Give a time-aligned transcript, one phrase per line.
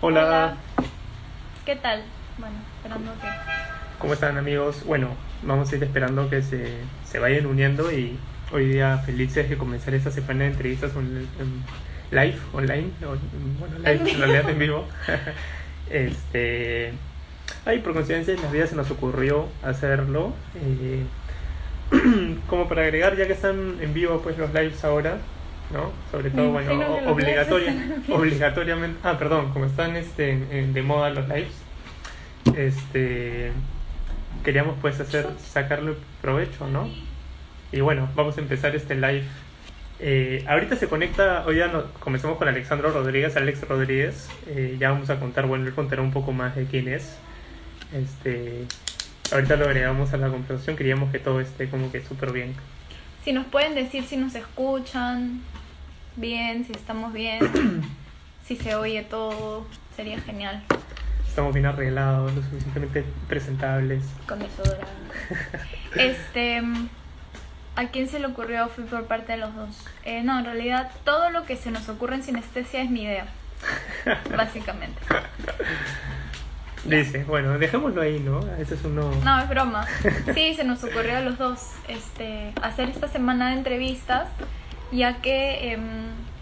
[0.00, 0.56] Hola.
[1.66, 2.04] ¿Qué tal?
[2.38, 3.26] Bueno, esperando que...
[3.98, 4.84] ¿Cómo están amigos?
[4.84, 5.08] Bueno,
[5.42, 6.72] vamos a ir esperando que se,
[7.04, 8.16] se vayan uniendo y
[8.52, 10.92] hoy día felices de comenzar esta semana de entrevistas
[12.12, 12.90] live, online,
[13.58, 14.86] bueno, live, en realidad en vivo.
[15.90, 16.92] este
[17.66, 20.32] Ay, por coincidencia en las vidas se nos ocurrió hacerlo.
[20.62, 21.02] Eh,
[22.48, 25.18] como para agregar, ya que están en vivo pues los lives ahora,
[25.72, 25.92] ¿no?
[26.10, 26.72] Sobre todo, bueno,
[27.06, 27.74] obligatoria,
[28.08, 28.98] obligatoriamente.
[29.02, 31.54] Ah, perdón, como están este, de moda los lives,
[32.56, 33.52] este
[34.44, 36.88] queríamos pues hacer sacarle provecho, ¿no?
[37.72, 39.24] Y bueno, vamos a empezar este live.
[40.00, 44.28] Eh, ahorita se conecta, hoy ya no, comenzamos con Alexandro Rodríguez, Alex Rodríguez.
[44.46, 47.18] Eh, ya vamos a contar, bueno, él contará un poco más de quién es.
[47.92, 48.64] Este,
[49.32, 52.54] ahorita lo agregamos a la conversación, queríamos que todo esté como que súper bien.
[53.24, 55.42] Si nos pueden decir si nos escuchan
[56.16, 57.40] bien, si estamos bien,
[58.46, 59.66] si se oye todo,
[59.96, 60.62] sería genial.
[61.26, 64.04] Estamos bien arreglados, lo suficientemente presentables.
[64.26, 64.86] Con desodorante.
[65.96, 66.62] este,
[67.76, 68.68] ¿a quién se le ocurrió?
[68.68, 69.84] Fui por parte de los dos.
[70.04, 73.26] Eh, no, en realidad todo lo que se nos ocurre en sinestesia es mi idea.
[74.36, 75.00] básicamente.
[76.88, 78.40] Dice, bueno, dejémoslo ahí, ¿no?
[78.56, 79.10] Ese es uno...
[79.24, 79.86] No, es broma.
[80.34, 84.28] Sí, se nos ocurrió a los dos este, hacer esta semana de entrevistas,
[84.90, 85.82] ya que em,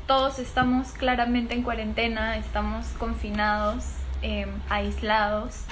[0.06, 3.84] todos estamos claramente en cuarentena, estamos confinados,
[4.22, 5.64] em, aislados.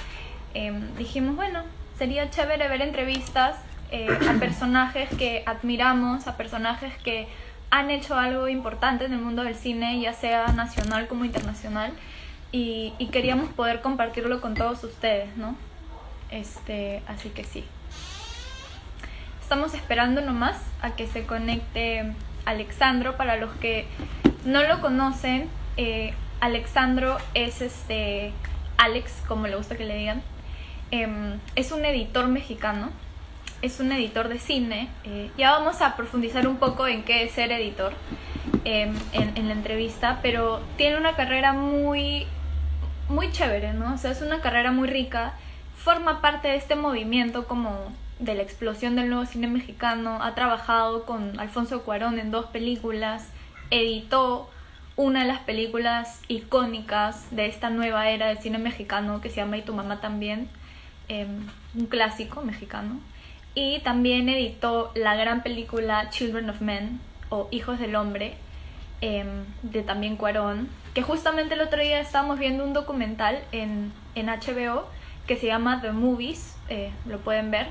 [0.53, 1.63] Em, dijimos, bueno,
[1.97, 3.55] sería chévere ver entrevistas
[3.91, 7.27] eh, a personajes que admiramos, a personajes que
[7.69, 11.91] han hecho algo importante en el mundo del cine, ya sea nacional como internacional
[12.57, 15.57] y, queríamos poder compartirlo con todos ustedes, ¿no?
[16.31, 17.65] Este, así que sí.
[19.41, 22.13] Estamos esperando nomás a que se conecte
[22.45, 23.17] Alexandro.
[23.17, 23.87] Para los que
[24.45, 28.31] no lo conocen, eh, Alexandro es este
[28.77, 30.23] Alex, como le gusta que le digan.
[30.91, 32.89] Em, es un editor mexicano,
[33.61, 34.87] es un editor de cine.
[35.03, 37.91] Eh, ya vamos a profundizar un poco en qué es ser editor
[38.63, 42.25] em, en, en, la entrevista, pero tiene una carrera muy
[43.09, 43.93] muy chévere, ¿no?
[43.93, 45.33] O sea, es una carrera muy rica,
[45.75, 51.05] forma parte de este movimiento como de la explosión del nuevo cine mexicano, ha trabajado
[51.05, 53.29] con Alfonso Cuarón en dos películas,
[53.69, 54.49] editó
[54.95, 59.57] una de las películas icónicas de esta nueva era del cine mexicano que se llama
[59.57, 60.49] Y tu mamá también,
[61.09, 62.99] em, un clásico mexicano,
[63.53, 66.99] y también editó la gran película Children of Men
[67.29, 68.37] o Hijos del Hombre,
[69.01, 74.27] Em, de también Cuarón, que justamente el otro día estábamos viendo un documental en, en
[74.27, 74.87] HBO
[75.27, 77.67] que se llama The Movies, eh, lo pueden ver,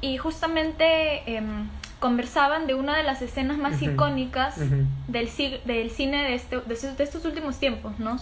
[0.00, 1.68] y justamente em,
[2.00, 5.28] conversaban de una de las escenas más icónicas del,
[5.64, 8.16] del cine de, este, de, estos últimos tiempos, ¿no?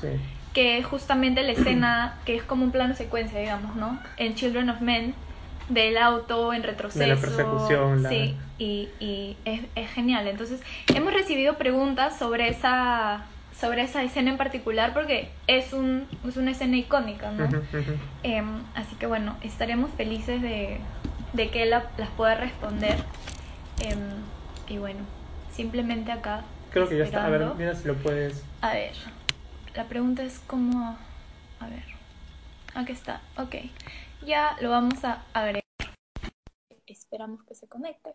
[0.53, 3.99] Que es justamente la escena que es como un plano secuencia, digamos, ¿no?
[4.17, 5.15] En Children of Men,
[5.69, 6.99] del auto en retroceso.
[6.99, 8.07] De la persecución.
[8.09, 10.27] Sí, y, y es, es, genial.
[10.27, 10.61] Entonces,
[10.95, 13.27] hemos recibido preguntas sobre esa
[13.59, 17.49] sobre esa escena en particular porque es, un, es una escena icónica, ¿no?
[18.23, 20.79] Em, así que bueno, estaremos felices de,
[21.33, 21.85] de que él las
[22.17, 22.97] pueda responder.
[23.81, 23.99] Em,
[24.69, 25.01] y bueno,
[25.53, 26.43] simplemente acá.
[26.73, 27.27] Creo que ya está.
[27.27, 28.43] A ver, mira si lo puedes.
[28.63, 28.93] A ver,
[29.75, 30.99] la pregunta es cómo.
[31.61, 31.85] A ver.
[32.75, 33.57] Aquí está, ok
[34.25, 35.63] ya lo vamos a agregar.
[36.87, 38.15] Esperamos que se conecte.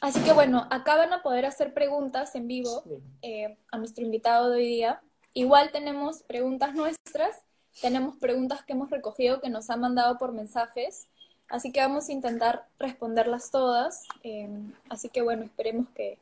[0.00, 2.84] Así que bueno, acá van a poder hacer preguntas en vivo
[3.22, 5.00] eh, a nuestro invitado de hoy día.
[5.34, 7.42] Igual tenemos preguntas nuestras,
[7.80, 11.08] tenemos preguntas que hemos recogido que nos han mandado por mensajes,
[11.48, 14.04] así que vamos a intentar responderlas todas.
[14.22, 14.48] Eh,
[14.88, 16.18] así que bueno, esperemos que,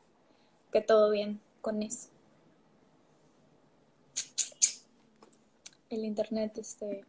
[0.71, 2.09] que todo bien con eso.
[5.89, 7.05] El internet este,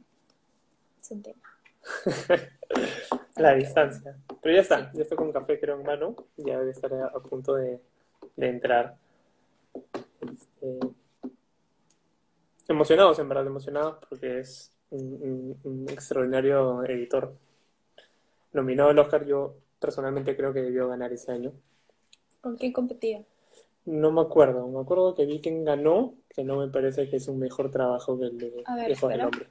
[1.01, 1.43] es un tema.
[3.37, 4.17] la distancia.
[4.43, 7.55] Pero ya está, ya estoy con café creo en mano, ya debe estar a, punto
[7.55, 7.81] de,
[8.37, 8.97] entrar.
[10.21, 10.79] Este,
[12.69, 17.35] emocionados, en verdad, emocionados porque es un, extraordinario editor.
[18.53, 21.53] Nominado al Oscar, yo personalmente creo que debió ganar ese año.
[22.41, 23.25] ¿Con quién competía?
[23.85, 27.27] No me acuerdo, me acuerdo que vi quién ganó, que no me parece que es
[27.27, 29.23] un mejor trabajo que el de ver, Hijos del.
[29.23, 29.49] Hombre.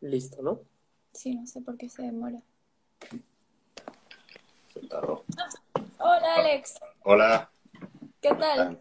[0.00, 0.60] Listo, ¿no?
[1.12, 2.40] Sí, no sé por qué se demora.
[4.72, 5.24] Se tardó.
[5.98, 6.80] Hola, Alex.
[7.02, 7.50] Hola,
[8.22, 8.80] ¿Qué tal?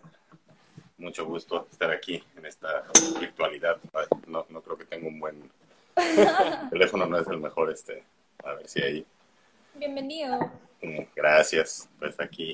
[0.99, 2.85] mucho gusto estar aquí en esta
[3.19, 3.75] virtualidad.
[4.27, 5.51] No, no creo que tenga un buen
[6.69, 8.01] teléfono, no es el mejor este.
[8.45, 9.05] A ver si ahí.
[9.75, 10.51] Bienvenido.
[11.15, 12.53] Gracias, pues aquí.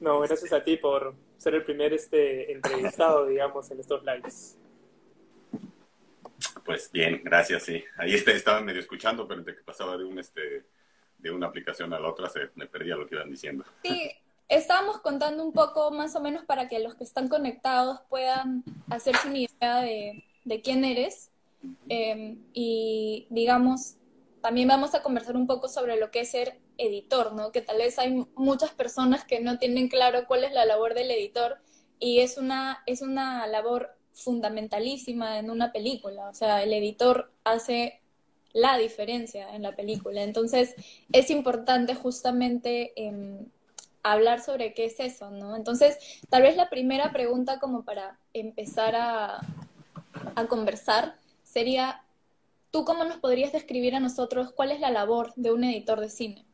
[0.00, 4.56] No, gracias a ti por ser el primer este entrevistado, digamos, en estos lives.
[6.64, 7.84] Pues bien, gracias, sí.
[7.96, 10.64] Ahí este, estaba medio escuchando, pero entre que pasaba de un este
[11.18, 13.64] de una aplicación a la otra se me perdía lo que iban diciendo.
[13.82, 14.10] Sí,
[14.48, 19.28] estábamos contando un poco más o menos para que los que están conectados puedan hacerse
[19.28, 21.30] una idea de, de quién eres.
[21.88, 23.96] Eh, y digamos,
[24.44, 27.50] también vamos a conversar un poco sobre lo que es ser editor, ¿no?
[27.50, 31.10] Que tal vez hay muchas personas que no tienen claro cuál es la labor del
[31.10, 31.56] editor
[31.98, 36.28] y es una, es una labor fundamentalísima en una película.
[36.28, 38.02] O sea, el editor hace
[38.52, 40.22] la diferencia en la película.
[40.22, 40.74] Entonces,
[41.10, 43.46] es importante justamente em,
[44.02, 45.56] hablar sobre qué es eso, ¿no?
[45.56, 45.96] Entonces,
[46.28, 49.40] tal vez la primera pregunta como para empezar a,
[50.34, 52.03] a conversar sería,
[52.74, 56.08] ¿tú cómo nos podrías describir a nosotros cuál es la labor de un editor de
[56.08, 56.44] cine?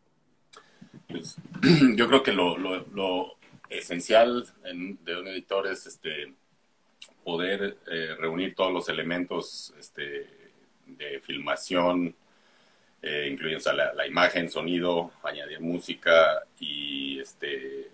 [1.09, 1.37] Pues,
[1.97, 3.39] yo creo que lo,
[3.71, 6.35] esencial en- de un editor es este
[7.25, 10.29] poder eh, reunir todos los elementos este,
[10.85, 12.15] de filmación,
[13.01, 17.93] eh, incluyendo la, imagen, sonido, añadir música y, este,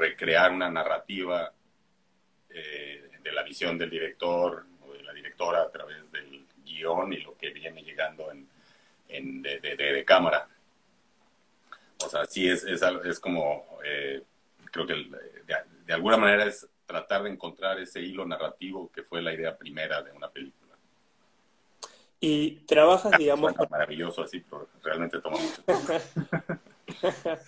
[0.00, 1.52] recrear una narrativa
[2.50, 6.33] eh, de la visión del director o de la directora a través del
[6.74, 8.48] guion y lo que viene llegando en,
[9.08, 10.48] en- de, de- de- de cámara.
[12.04, 14.22] O sea, sí es, es, como, eh,
[14.70, 14.94] creo que
[15.86, 20.02] de, alguna manera es tratar de encontrar ese hilo narrativo que fue la idea primera
[20.02, 20.74] de una película.
[22.20, 25.92] Y trabajas, digamos, Suena maravilloso así, pero realmente toma mucho tiempo.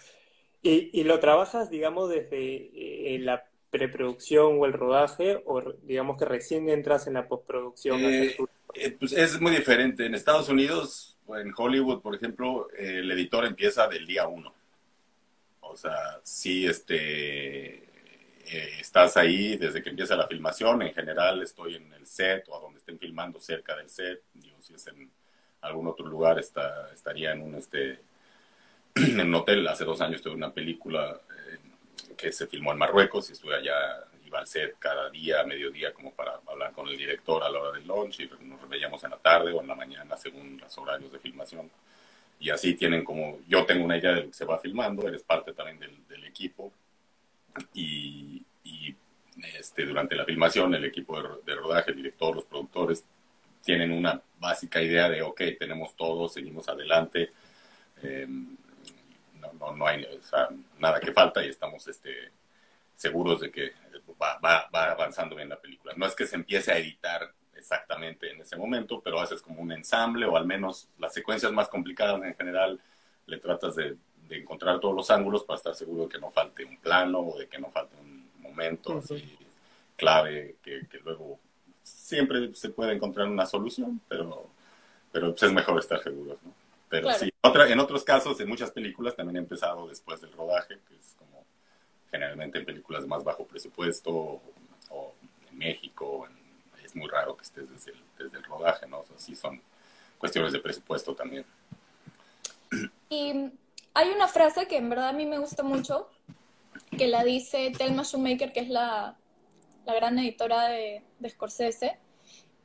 [0.62, 6.25] y, y lo trabajas, digamos, desde eh, la preproducción o el rodaje, o digamos que
[6.25, 8.00] recién entras en la postproducción.
[8.02, 8.45] Eh, tu-
[8.78, 10.05] Eh, pues es muy diferente.
[10.06, 14.55] En Estados Unidos, en Hollywood, por ejemplo, el editor empieza del día uno.
[15.61, 21.76] O sea, si este, eh, estás ahí desde que empieza la filmación, en general estoy
[21.76, 24.23] en el set o a donde estén filmando cerca del set.
[24.34, 25.11] Digo, si es en
[25.62, 28.00] algún otro lugar, está, estaría en un, este,
[28.94, 29.67] en un hotel.
[29.67, 31.58] Hace dos años tuve una película eh,
[32.17, 34.05] que se filmó en Marruecos y estuve allá,
[34.36, 37.78] al set cada día, a mediodía, como para hablar con el director a la hora
[37.78, 41.12] del lunch y nos veíamos en la tarde o en la mañana según los horarios
[41.12, 41.70] de filmación.
[42.38, 45.22] Y así tienen como, yo tengo una idea de lo que se va filmando, eres
[45.22, 46.72] parte también del, del equipo
[47.74, 48.94] y, y,
[49.58, 53.04] este, durante la filmación el equipo de, de rodaje, el director, los productores,
[53.62, 57.32] tienen una básica idea de, ok, tenemos todo, seguimos adelante,
[58.02, 58.26] eh,
[59.40, 60.48] no, no, no hay o sea,
[60.78, 62.30] nada que falta y estamos este,
[62.94, 63.72] seguros de que
[64.20, 65.94] va, va, va avanzando bien la película.
[65.96, 69.72] No es que se empiece a editar exactamente en ese momento, pero haces como un
[69.72, 72.80] ensamble o al menos las secuencias más complicadas en general
[73.26, 73.96] le tratas de,
[74.28, 77.38] de encontrar todos los ángulos para estar seguro de que no falte un plano o
[77.38, 79.14] de que no falte un momento Ujú.
[79.14, 79.36] así
[79.96, 81.38] clave que, que luego
[81.82, 84.48] siempre se puede encontrar una solución, pero,
[85.12, 86.52] pero pues es mejor estar seguros, ¿no?
[86.88, 87.18] Pero Claro.
[87.18, 90.94] sí, otra, en otros casos, en muchas películas también he empezado después del rodaje, que
[90.94, 91.36] es como
[92.16, 94.42] generalmente en películas más bajo presupuesto o,
[94.90, 95.14] o
[95.50, 99.00] en México, en- es muy raro que estés desde el, desde el rodaje, ¿no?
[99.00, 99.61] O sea, sí son
[100.18, 101.44] cuestiones de presupuesto también.
[103.11, 103.50] Y
[103.94, 106.08] hay una frase que en verdad a mí me gusta mucho,
[106.96, 109.16] que la dice Thelma Shoemaker, que es la,
[109.85, 111.99] la gran editora de, de Scorsese.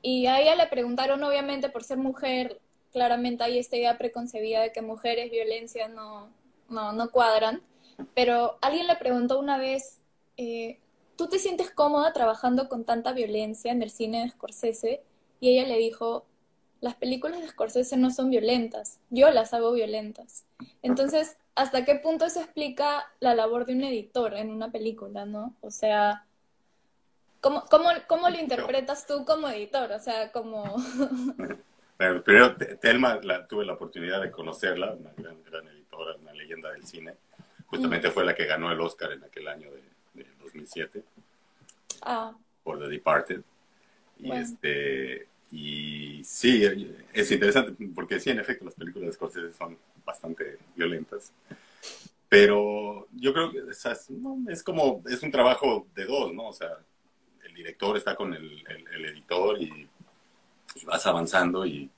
[0.02, 2.60] Y a ella le preguntaron, obviamente, por ser mujer,
[2.92, 6.30] claramente hay esta idea preconcebida de que mujeres, violencia no,
[6.70, 7.62] no, no cuadran.
[8.14, 10.00] Pero alguien le preguntó una vez,
[10.38, 10.80] eh,
[11.16, 15.02] ¿tú te sientes cómoda trabajando con tanta violencia en el cine de Scorsese?
[15.40, 16.26] Y ella le dijo,
[16.82, 20.46] las películas de Scorsese no son violentas, yo las hago violentas.
[20.82, 25.54] Entonces, ¿hasta qué punto eso explica la labor de un editor en una película, no?
[25.62, 26.26] O sea,
[27.40, 29.92] ¿cómo, cómo, cómo lo interpretas tú como editor?
[29.92, 30.64] O sea, como...
[32.26, 36.72] Primero, Te- Thelma, la, tuve la oportunidad de conocerla, una gran, gran editora, una leyenda
[36.72, 37.14] del cine.
[37.72, 41.04] Justamente fue la que ganó el Oscar en aquel año de, de 2007.
[42.04, 43.42] Ah, por The Departed.
[44.20, 44.44] Y Bueno.
[44.44, 46.64] este y sí,
[47.12, 51.34] es interesante porque sí, en efecto, las películas de Scorsese son bastante violentas.
[52.30, 53.60] Pero yo creo que
[54.48, 56.48] es como, es un trabajo de dos, ¿no?
[56.48, 56.70] O sea,
[57.44, 58.64] el director está con el,
[58.94, 59.90] el, editor y,
[60.86, 61.90] vas avanzando y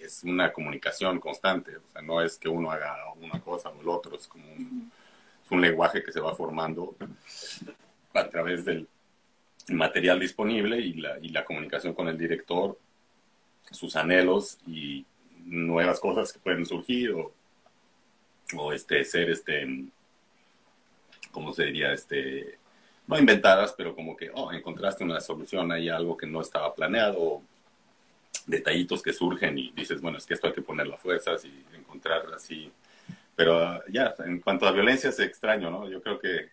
[0.00, 1.76] es una comunicación constante.
[1.78, 4.92] O sea, no es que uno haga una cosa o el otro, es como un,
[5.50, 6.96] un lenguaje que se va formando
[8.14, 8.88] a través del
[9.68, 12.78] material disponible y la, y la comunicación con el director,
[13.70, 15.04] sus anhelos y
[15.44, 17.14] nuevas cosas que pueden surgir
[18.56, 19.66] o este, ser, este,
[21.30, 21.92] ¿cómo se diría?
[21.92, 22.58] Este,
[23.06, 27.42] no inventadas, pero como que, oh, encontraste una solución, hay algo que no estaba planeado,
[28.46, 31.64] detallitos que surgen y dices, bueno, es que esto hay que poner las fuerzas y
[31.76, 32.70] encontrar así.
[33.40, 35.88] Pero ah, ya, en cuanto a violencia es extraño, ¿no?
[35.88, 36.50] Yo creo que,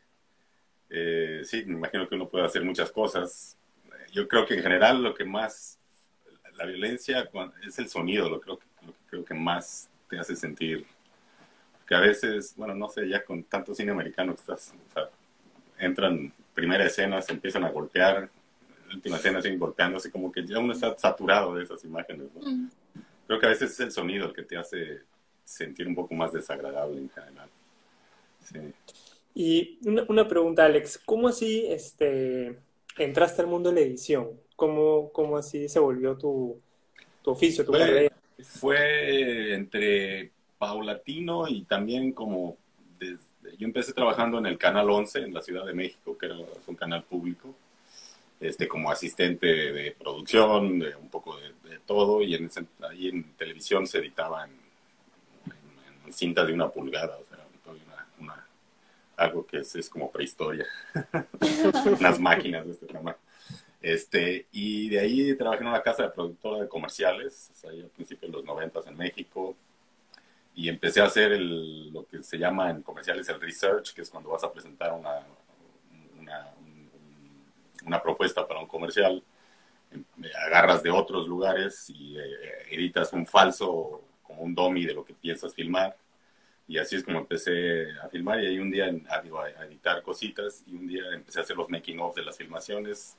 [0.90, 3.58] eh, sí, me imagino que uno puede hacer muchas cosas.
[4.14, 5.80] Yo creo que en general lo que más,
[6.56, 7.30] la violencia
[7.68, 10.86] es el sonido, lo creo, lo que creo que más te hace sentir
[11.86, 15.10] que a veces, bueno, no sé, ya con tanto cine americano que estás, o sea,
[15.80, 18.30] entran primera escena, se empiezan a golpear,
[18.94, 22.30] última escena siguen golpeando, así como que ya uno está saturado de esas imágenes.
[22.34, 22.50] ¿no?
[22.50, 22.70] Mm.
[23.28, 25.02] Creo que a veces es el sonido el que te hace
[25.48, 27.50] sentir un poco más desagradable en general.
[28.44, 28.60] Sí.
[29.34, 32.58] Y una, una, pregunta, Alex, ¿cómo así este,
[32.98, 34.30] entraste al mundo de la edición?
[34.56, 36.58] ¿Cómo, cómo así se volvió tu,
[37.22, 38.12] tu oficio, tu carrera?
[38.40, 42.58] Fue entre paulatino y también como
[43.00, 46.36] desde, yo empecé trabajando en el Canal 11 en la Ciudad de México, que era
[46.66, 47.56] un canal público,
[48.40, 52.50] este, como asistente de producción, de un poco de, todo, y en,
[52.90, 54.67] ahí en televisión se editaba en,
[56.12, 57.46] cinta de una pulgada, o sea,
[58.20, 58.48] una,
[59.16, 60.66] algo que es, como prehistoria,
[62.00, 63.18] unas máquinas de este tamaño.
[63.82, 68.32] Este, y de ahí trabajé en una casa de productora de comerciales, ahí a principios
[68.32, 69.56] de los 90 en México,
[70.56, 74.10] y empecé a hacer el, lo que se llama en comerciales el research, que es
[74.10, 75.20] cuando vas a presentar una,
[76.20, 76.48] una,
[77.86, 79.24] una propuesta para un comercial,
[79.92, 80.04] em,
[80.48, 85.14] agarras de otros lugares y eh, editas un falso, como un dummy de lo que
[85.14, 85.96] piensas filmar.
[86.68, 90.64] Y así es como empecé a filmar y ahí un día a, a editar cositas
[90.68, 93.16] y un día empecé a hacer los making of de las filmaciones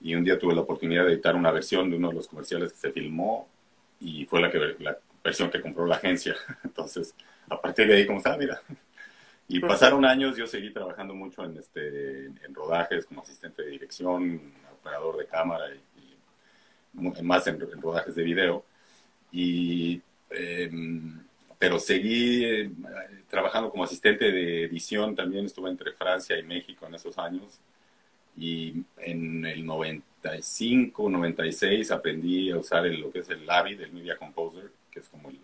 [0.00, 2.72] y un día tuve la oportunidad de editar una versión de uno de los comerciales
[2.72, 3.48] que se filmó
[4.00, 6.34] y fue la que la, versión que compró la agencia.
[6.64, 7.14] Entonces,
[7.48, 8.60] a partir de ahí, como está, mira.
[9.48, 14.52] Y pasaron años, yo seguí trabajando mucho en, este, en rodajes como asistente de dirección,
[14.80, 18.64] operador de cámara y, más en, rodajes de video.
[19.30, 20.02] Y,
[20.34, 21.20] em,
[21.58, 22.70] pero seguí eh,
[23.30, 27.60] trabajando como asistente de edición, también estuve entre Francia y México en esos años.
[28.36, 34.16] Y en el 95, 96 aprendí a usar lo que es el Avid, el Media
[34.16, 35.38] Composer, que es como el,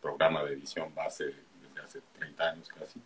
[0.00, 3.00] programa de edición base desde hace 30 años casi.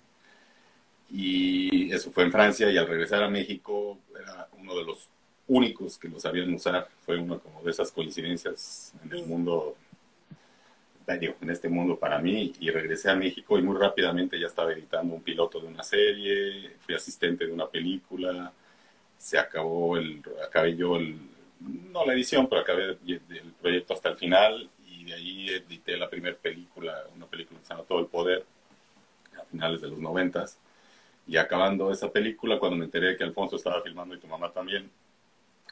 [1.11, 5.09] Y eso fue en Francia y al regresar a México era uno de los
[5.49, 6.89] únicos que lo sabían usar.
[7.07, 9.77] Fue una como de esas coincidencias en el mundo,
[11.15, 12.53] en este mundo para mí.
[12.61, 16.77] Y regresé a México y muy rápidamente ya estaba editando un piloto de una serie,
[16.81, 18.53] fui asistente de una película,
[19.19, 21.17] se acabó el, acabé yo el,
[21.93, 24.71] no la edición, pero acabé el proyecto hasta el final
[25.11, 28.45] de ahí edité la primera película, una película que se llama Todo el Poder,
[29.39, 30.59] a finales de los noventas.
[31.27, 34.91] Y acabando esa película, cuando me enteré que Alfonso estaba filmando y tu mamá también,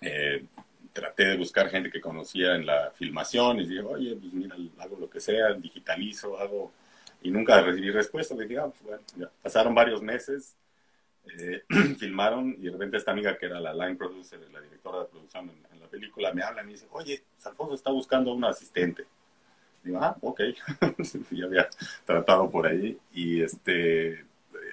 [0.00, 0.45] eh,
[0.92, 4.97] traté de buscar gente que conocía en la filmación y dije, oye, pues mira, hago
[4.99, 6.73] lo que sea, digitalizo, hago...
[7.21, 8.35] Y nunca recibí respuesta.
[8.37, 10.54] Dije, ah, pues bueno, Pasaron varios meses,
[11.37, 11.62] eh,
[11.99, 15.50] filmaron y de repente esta amiga que era la line producer, la directora de producción
[15.73, 19.07] en, la película, me habla y me dice, oye, Alfonso está buscando un asistente
[19.97, 20.40] ah, ok,
[21.30, 21.68] ya había
[22.04, 22.99] tratado por ahí.
[23.12, 24.25] Y este,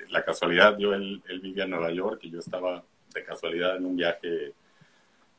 [0.10, 3.95] la casualidad, yo, él, vivía en Nueva York y yo estaba de casualidad en un
[3.95, 4.53] viaje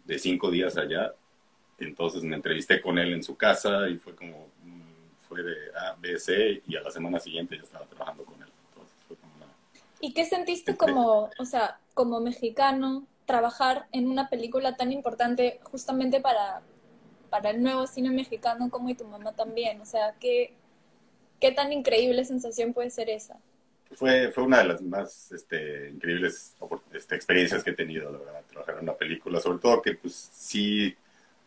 [0.06, 1.14] de cinco días allá.
[1.78, 5.96] Entonces me entrevisté con él en su casa y fue como, mm, fue de A,
[6.00, 8.48] B, C y a la semana siguiente ya estaba trabajando con él.
[10.00, 16.20] ¿Y qué sentiste como, o sea, como mexicano, trabajar en una película tan importante justamente
[16.20, 16.62] para,
[17.28, 19.80] para el nuevo cine mexicano como y tu mamá también.
[19.80, 20.54] O sea, ¿qué,
[21.40, 23.36] qué tan increíble sensación puede ser esa?
[23.92, 26.54] Fue, fue una de las más este, increíbles
[26.96, 30.14] este, experiencias que he tenido, la verdad, trabajar en una película, sobre todo que pues
[30.32, 30.94] sí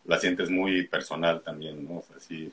[0.06, 2.00] la sientes muy personal también, ¿no?
[2.00, 2.52] O sea, sí,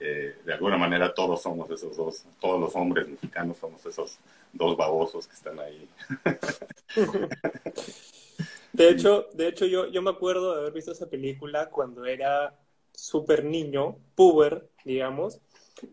[0.00, 4.18] eh, de alguna manera todos somos esos dos, todos los hombres mexicanos somos esos
[4.52, 5.88] dos babosos que están ahí.
[8.76, 12.54] De hecho, de hecho yo, yo me acuerdo de haber visto esa película cuando era
[12.92, 15.40] súper niño, puber, digamos,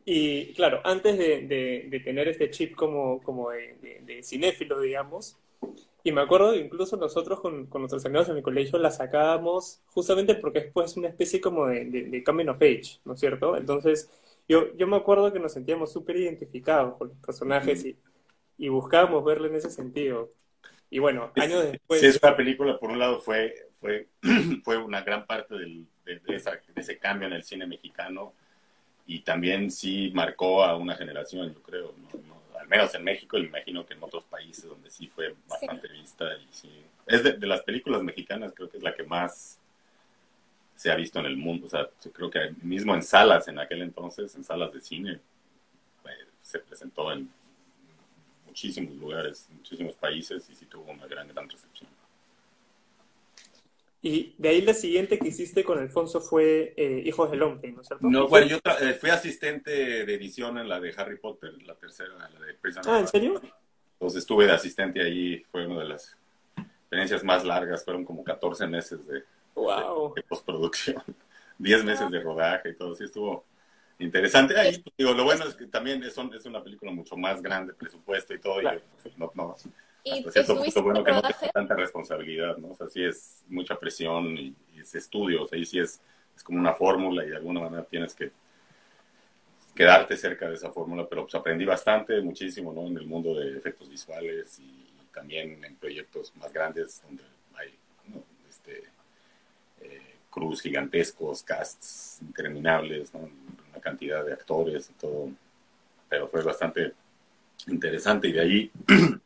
[0.05, 5.38] y claro, antes de, de, tener este chip como, como de, de, cinéfilo, digamos,
[6.03, 10.36] y me acuerdo incluso nosotros con, con, nuestros amigos en el colegio la sacábamos justamente
[10.36, 13.55] porque es pues una especie como de, de, coming of age, ¿no es cierto?
[13.55, 14.10] Entonces,
[14.48, 17.98] yo, yo me acuerdo que nos sentíamos súper identificados con los personajes y,
[18.57, 20.31] y buscábamos verlo en ese sentido.
[20.89, 22.01] Y bueno, años después...
[22.01, 24.10] Sí, esa película, por un lado, fue, fue,
[24.63, 26.22] fue una gran parte del, de,
[26.75, 28.33] ese cambio en el cine mexicano
[29.05, 31.93] y también sí marcó a una generación, yo creo,
[32.63, 35.88] al menos en México, y me imagino que en otros países donde sí fue bastante
[35.89, 36.25] vista.
[36.38, 39.60] Y sí, es de, las películas mexicanas, creo que es la que más
[40.75, 41.67] se ha visto en el mundo.
[41.67, 45.20] O sea, creo que mismo en salas en aquel entonces, en salas de cine,
[46.01, 47.29] pues, se presentó en
[48.46, 51.89] muchísimos lugares, muchísimos países y sí tuvo una gran, gran recepción.
[54.05, 57.79] Y de ahí la siguiente que hiciste con Alfonso fue eh, Hijos del Hombre, ¿no
[57.79, 58.05] es cierto?
[58.05, 59.72] No, bueno, yo eh, fui asistente
[60.05, 63.41] de edición en la de Harry Potter, la tercera, la de Prison Ah, ¿en serio?
[63.93, 66.17] Entonces estuve de asistente ahí, fue una de las
[66.57, 69.24] experiencias más largas, fueron como 14 meses de,
[69.55, 70.13] wow.
[70.13, 71.01] de, postproducción,
[71.57, 73.45] 10 meses de rodaje y todo, sí estuvo
[74.00, 74.60] interesante.
[74.60, 78.33] Ahí, digo, lo bueno es que también es, es una película mucho más grande, presupuesto
[78.33, 78.65] y todo, y
[79.15, 79.55] no, no,
[80.03, 82.72] y cierto punto, bueno que no tenga tanta responsabilidad, ¿no?
[82.72, 86.01] O sea, sí es mucha presión y, es estudio, o sea, ahí sí es,
[86.36, 88.31] es como una fórmula y de alguna manera tienes que
[89.74, 92.88] quedarte cerca de esa fórmula, pero pues aprendí bastante, muchísimo, ¿no?
[92.88, 97.24] En el mundo de efectos visuales y también en proyectos más grandes donde
[97.55, 97.74] hay,
[98.07, 98.24] ¿no?
[98.50, 98.83] Este,
[99.81, 103.29] eh, cruz gigantescos, casts interminables, ¿no?
[103.72, 105.29] Una cantidad de actores y todo,
[106.10, 106.93] pero fue bastante
[107.67, 108.72] interesante y de ahí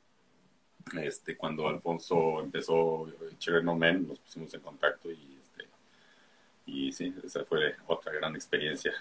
[1.01, 5.70] Este, cuando Alfonso empezó Cherno Men, nos pusimos en contacto y, este,
[6.65, 8.94] y sí, esa fue otra gran experiencia.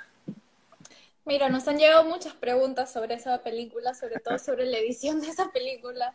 [1.24, 5.28] Mira, nos han llegado muchas preguntas sobre esa película, sobre todo sobre la edición de
[5.28, 6.14] esa película.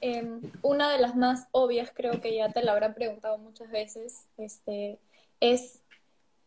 [0.00, 4.26] Em, una de las más obvias, creo que ya te la habrán preguntado muchas veces,
[4.36, 4.98] este,
[5.40, 5.80] es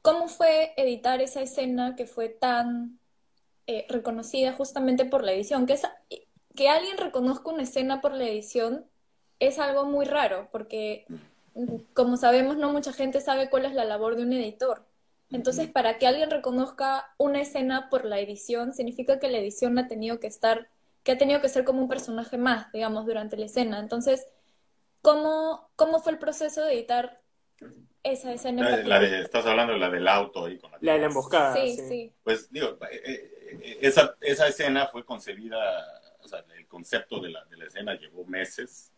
[0.01, 2.99] cómo fue editar esa escena que fue tan
[3.67, 5.95] eh, reconocida justamente por la edición, que esa,
[6.55, 8.85] que alguien reconozca una escena por la edición
[9.39, 11.05] es algo muy raro, porque
[11.93, 14.85] como sabemos, no mucha gente sabe cuál es la labor de un editor.
[15.31, 19.87] Entonces, para que alguien reconozca una escena por la edición, significa que la edición ha
[19.87, 20.67] tenido que estar,
[21.03, 23.79] que ha tenido que ser como un personaje más, digamos, durante la escena.
[23.79, 24.27] Entonces,
[25.01, 27.21] ¿cómo, cómo fue el proceso de editar
[28.03, 28.77] esa escena?
[28.83, 31.55] La, estás hablando de la del auto y con la, la de la emboscada.
[31.55, 32.13] Sí, sí.
[32.23, 36.00] Pues digo, eh, eh, esa, esa escena fue concebida
[36.31, 38.91] sea, el concepto de la, de la escena llevó meses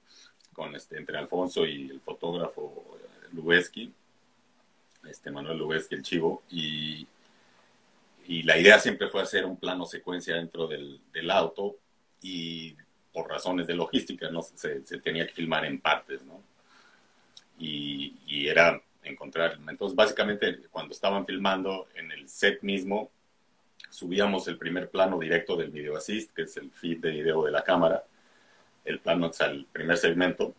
[0.54, 3.92] con este, entre Alfonso y el fotógrafo eh, Lubeski,
[5.10, 7.06] este Manuel Lubeski, el chivo, y,
[8.26, 11.76] y la idea siempre fue hacer un plano secuencia dentro del, del auto
[12.22, 12.76] y
[13.12, 14.42] por razones de logística, ¿no?
[14.42, 16.42] Se, se, tenía que filmar en partes, ¿no?
[17.60, 23.12] Y, y, era encontrar, entonces básicamente cuando estaban filmando en el set mismo,
[23.94, 27.52] subíamos el primer plano directo del video assist, que es el feed de video de
[27.52, 28.04] la cámara,
[28.84, 30.56] el plano, o sea, el primer segmento,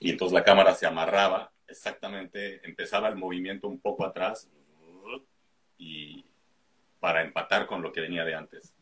[0.00, 4.48] y entonces la cámara se amarraba exactamente, empezaba el movimiento un poco atrás
[5.76, 6.24] y
[6.98, 8.72] para empatar con lo que venía de antes.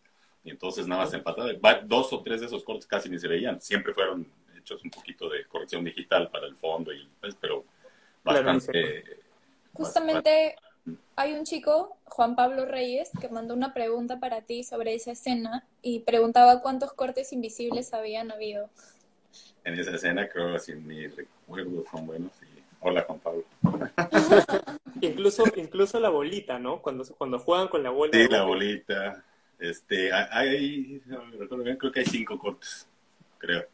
[0.45, 1.51] Y entonces nada más empataba.
[1.83, 3.61] Dos o tres de esos cortes casi ni se veían.
[3.61, 7.65] Siempre fueron hechos un poquito de corrección digital para el fondo, y, pues, pero
[8.23, 9.05] bastante...
[9.73, 10.57] Justamente
[11.17, 15.65] hay un chico, Juan Pablo Reyes, que mandó una pregunta para ti sobre esa escena
[15.83, 18.69] y preguntaba cuántos cortes invisibles habían habido.
[19.65, 22.33] En esa escena creo que si mi recuerdo son buenos.
[22.81, 23.45] Hola Juan Pablo.
[25.01, 26.81] incluso, incluso la bolita, ¿no?
[26.83, 28.19] Cuando, cuando juegan con la bolita.
[28.19, 29.25] Sí, la bolita.
[29.59, 31.03] Este, hay,
[31.79, 32.87] creo que hay cinco cortes,
[33.39, 33.65] creo.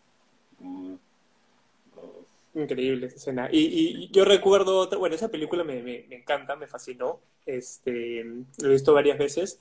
[2.55, 3.49] Increíble esa escena.
[3.51, 7.21] Y, y, yo recuerdo, otra, bueno, esa película me, me, encanta, me fascinó.
[7.47, 9.61] Este, lo he visto varias veces.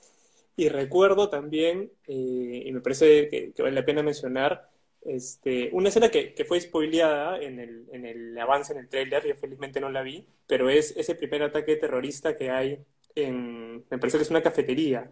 [0.58, 4.70] Y recuerdo también, eh, y me parece que, vale la pena mencionar,
[5.04, 9.26] este, una escena que, que, fue spoileada en el, en el avance en el trailer,
[9.26, 13.98] yo felizmente no la vi, pero es ese primer ataque terrorista que hay en, me
[13.98, 15.12] parece que es una cafetería.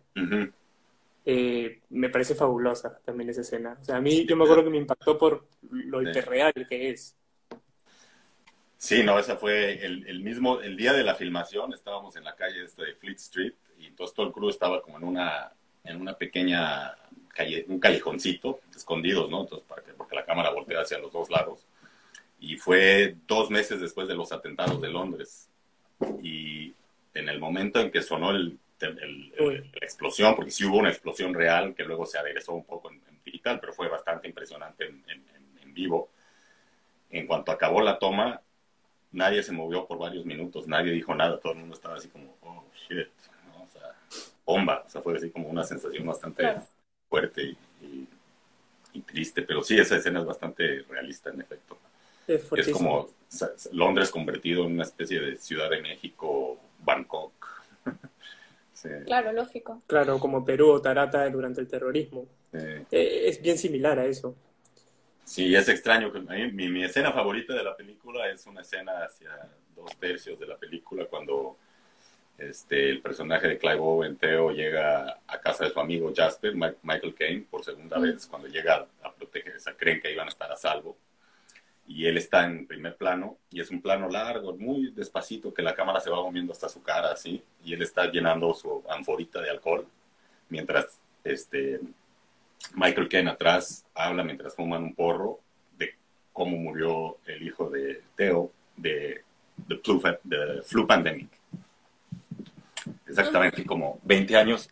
[1.26, 3.78] Eh, me parece fabulosa también esa escena.
[3.80, 7.16] O sea, a mí yo me acuerdo que me impactó por lo hiperreal que es.
[8.80, 12.34] Sí, no, esa fue el, el, mismo, el día de la filmación, estábamos en la
[12.34, 15.52] calle esta de Fleet Street y entonces todo el crew estaba como en una,
[15.84, 16.96] en una pequeña
[17.28, 19.42] calle, un callejoncito, escondidos, ¿no?
[19.42, 21.66] Entonces, para que, porque la cámara voltea hacia los dos lados.
[22.40, 25.50] Y fue dos meses después de los atentados de Londres.
[26.24, 26.74] Y
[27.14, 31.76] en el momento en que sonó el, la explosión, porque sí hubo una explosión real
[31.76, 36.10] que luego se aderezó un poco en, digital, pero fue bastante impresionante en, en, vivo.
[37.12, 38.42] En cuanto acabó la toma,
[39.12, 42.36] nadie se movió por varios minutos, nadie dijo nada, todo el mundo estaba así como,
[42.42, 43.08] oh, shit,
[43.58, 43.96] o sea,
[44.46, 46.44] bomba, o sea, fue así como una sensación bastante
[47.08, 48.08] fuerte y,
[49.06, 51.78] triste, pero sí, esa escena es bastante realista en efecto.
[52.28, 53.10] Es, como
[53.72, 57.34] Londres convertido en una especie de Ciudad de México, Bangkok.
[59.06, 59.82] Claro, lógico.
[59.88, 62.26] Claro, como Perú o Tarata durante el terrorismo.
[62.54, 62.86] Eh,
[63.28, 64.38] es bien similar a eso.
[65.30, 66.12] Sí, es extraño.
[66.52, 69.30] Mi, mi, escena favorita de la película es una escena hacia
[69.76, 71.56] dos tercios de la película cuando
[72.36, 77.14] este, el personaje de Clive Owen, Theo, llega a casa de su amigo Jasper, Michael
[77.14, 80.52] Caine, por segunda vez, cuando llega a proteger, o sea, creen que iban a estar
[80.52, 80.98] a salvo.
[81.88, 85.76] Y él está en primer plano, y es un plano largo, muy despacito, que la
[85.76, 89.52] cámara se va moviendo hasta su cara, así, y él está llenando su anforita de
[89.52, 89.88] alcohol,
[90.50, 91.82] mientras este,
[92.76, 95.40] Michael Ken atrás habla mientras fuman un porro
[95.78, 95.96] de
[96.34, 99.24] cómo murió el hijo de Theo de,
[99.68, 101.30] de, flu, de flu pandemic.
[103.08, 104.70] Exactamente, como 20 años.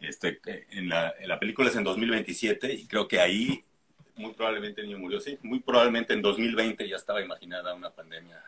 [0.00, 3.64] Este, en, la, en la película es en 2027 y creo que ahí
[4.16, 5.38] muy probablemente el niño murió, sí.
[5.42, 8.42] Muy probablemente en 2020 ya estaba imaginada una pandemia.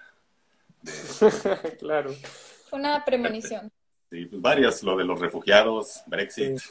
[1.79, 2.13] claro.
[2.69, 3.73] Fue una premonición.
[4.15, 6.61] Sí, pues varias, lo de los refugiados, Brexit.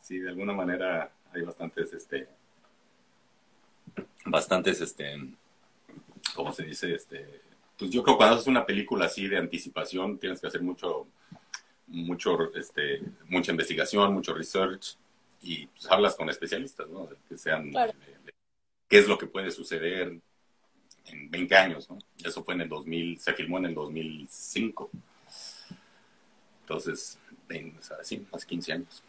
[0.00, 2.28] Sí, de alguna manera hay bastantes, este,
[4.24, 5.18] bastantes, este,
[6.34, 6.94] ¿cómo se dice?
[6.94, 7.42] Este,
[7.76, 11.08] pues yo creo que cuando haces una película así de anticipación tienes que hacer mucho,
[11.88, 14.96] mucho, este, mucha investigación, mucho research
[15.42, 17.08] y pues hablas con especialistas, ¿no?
[17.28, 17.70] Que sean,
[18.88, 20.16] qué es lo que puede suceder
[21.06, 21.98] en 20 años, ¿no?
[22.24, 24.90] Eso fue en el 2000, se filmó en el 2005.
[26.68, 27.18] Entonces,
[27.98, 29.02] así, más 15 años.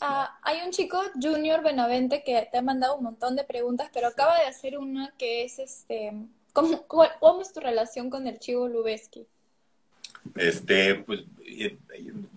[0.00, 4.08] Ah, hay un chico, Junior Benavente, que te ha mandado un montón de preguntas, pero
[4.08, 6.12] acaba de hacer una que es, este,
[6.54, 9.26] ¿cómo, cómo es tu relación con el Chivo Lubeski?
[10.34, 11.24] Este, pues,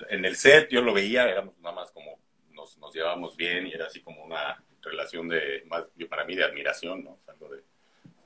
[0.10, 2.20] en el set yo lo veía, éramos nada más como,
[2.52, 6.44] nos, nos llevábamos bien y era así como una relación de, más, para mí, de
[6.44, 7.20] admiración, ¿no?
[7.28, 7.64] algo de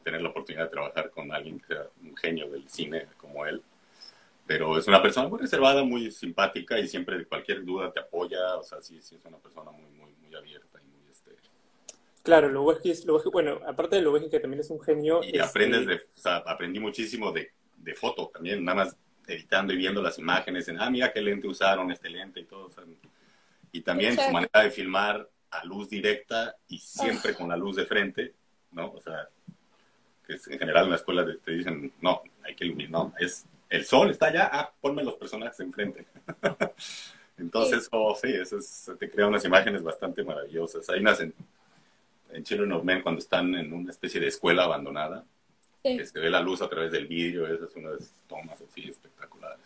[0.03, 3.61] tener la oportunidad de trabajar con alguien que sea un genio del cine como él
[4.47, 8.55] pero es una persona muy reservada, muy simpática y siempre de cualquier duda te apoya,
[8.55, 11.35] o sea, sí, sí es una persona muy, muy, muy abierta y muy, este...
[12.23, 15.21] Claro, lo es, lo bueno, aparte de lo que también es un genio...
[15.21, 19.77] Y aprendes de, o sea, aprendí muchísimo de, de foto también, nada más editando y
[19.77, 22.69] viendo las imágenes, en, ah, mira qué lente usaron, este lente y todo,
[23.73, 27.85] y también su manera de filmar a luz directa y siempre con la luz de
[27.85, 28.33] frente,
[28.71, 28.91] ¿no?
[28.91, 29.27] O sea,
[30.25, 33.85] que en general en la escuela te, dicen, no, hay que iluminar, no, es el
[33.85, 36.05] sol está allá, ah, ponme los personajes enfrente.
[37.37, 38.57] Entonces, oh, sí, eso
[38.95, 40.89] te crea unas imágenes bastante maravillosas.
[40.89, 41.33] Hay unas en,
[42.43, 45.23] Children of Men cuando están en una especie de escuela abandonada,
[45.81, 49.65] que se ve la luz a través del vidrio, esas son unas tomas así espectaculares.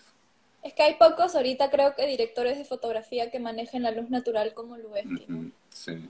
[0.64, 4.54] Es que hay pocos ahorita, creo que directores de fotografía que manejen la luz natural
[4.54, 5.26] como Lubeski.
[5.70, 6.10] Sí.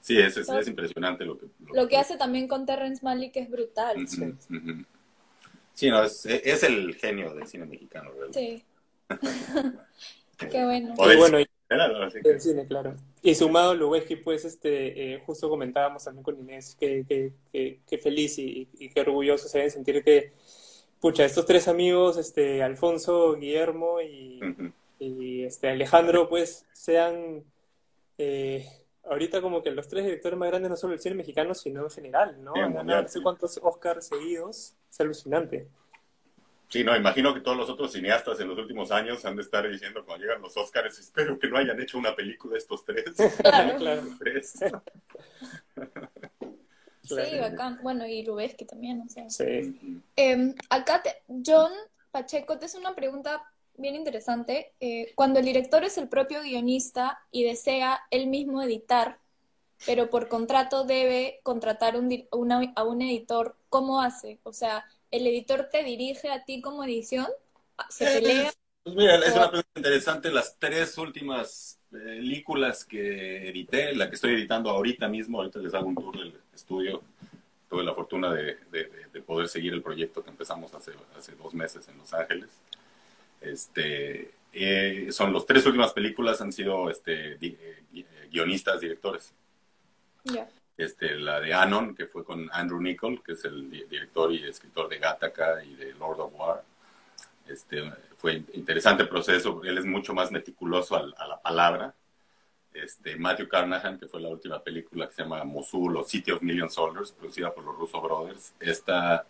[0.00, 1.46] Sí, es, es, impresionante lo que...
[1.72, 3.96] Lo, que, hace también con Terrence Malick es brutal.
[5.74, 8.32] Sí, no, es, es el genio del cine mexicano, ¿verdad?
[8.32, 8.64] Sí.
[10.50, 10.94] Qué bueno.
[10.96, 11.46] O bueno, y,
[12.38, 12.94] cine, claro.
[13.22, 17.04] Y sumado Lubeski, pues, este, eh, justo comentábamos también con Inés que,
[17.52, 20.32] que, que, feliz y, y, qué orgulloso se deben sentir que,
[21.00, 24.40] pucha, estos tres amigos, este, Alfonso, Guillermo y,
[24.98, 27.44] y este, Alejandro, pues, sean
[28.18, 28.66] eh,
[29.04, 31.90] ahorita como que los tres directores más grandes no solo del cine mexicano, sino en
[31.90, 32.54] general, ¿no?
[32.84, 35.66] no sé cuántos Oscars seguidos, es alucinante.
[36.68, 39.68] Sí, no, imagino que todos los otros cineastas en los últimos años han de estar
[39.68, 43.04] diciendo cuando llegan los Oscars, espero que no hayan hecho una película estos tres.
[43.42, 44.02] Claro, claro.
[47.02, 47.80] Sí, bacán.
[47.82, 49.28] Bueno, y Lubeski también, o sea.
[49.28, 50.00] Sí.
[50.16, 51.70] Eh, acá, te, John
[52.10, 53.44] Pacheco, te hace una pregunta
[53.76, 54.72] bien interesante.
[54.80, 59.18] Eh, cuando el director es el propio guionista y desea él mismo editar,
[59.84, 64.38] pero por contrato debe contratar un, a un editor, ¿cómo hace?
[64.44, 67.26] O sea, ¿el editor te dirige a ti como edición?
[67.88, 68.52] ¿Se pelea?
[68.84, 70.30] Pues mira, es una pregunta interesante.
[70.30, 75.88] Las tres últimas películas que edité, la que estoy editando ahorita mismo, ahorita les hago
[75.88, 77.02] un tour del estudio.
[77.68, 78.58] Tuve la fortuna de,
[79.26, 82.50] poder seguir el proyecto que empezamos hace, hace dos meses en Los Ángeles.
[83.40, 89.32] Este, eh, son las tres últimas películas han sido este, eh, guionistas, directores.
[90.76, 94.88] Este, la de Anon, que fue con Andrew Nichol, que es el director y escritor
[94.88, 96.64] de Gattaca y de Lord of War.
[97.46, 101.94] Este, fue interesante proceso, él es mucho más meticuloso a, la palabra.
[102.72, 106.42] Este, Matthew Carnahan, que fue la última película que se llama Mosul o City of
[106.42, 108.54] Million Soldiers, producida por los Russo Brothers.
[108.58, 109.26] Esta,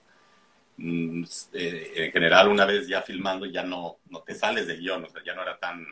[0.79, 5.05] mm, eh, en general, una vez ya filmando, ya no, no te sales del guion,
[5.05, 5.85] o sea, ya no era tan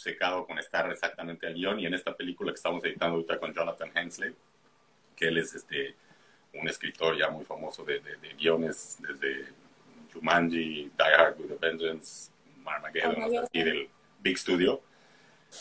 [0.00, 1.78] obcecado con estar exactamente al guion.
[1.78, 4.34] Y en esta película que estamos editando ahorita con Jonathan Hensley,
[5.14, 5.94] que él es este,
[6.54, 9.48] un escritor ya muy famoso de, de, de guiones desde
[10.12, 12.30] Jumanji, Die Hard with a Vengeance,
[12.64, 13.88] Armageddon, así del
[14.20, 14.80] Big Studio.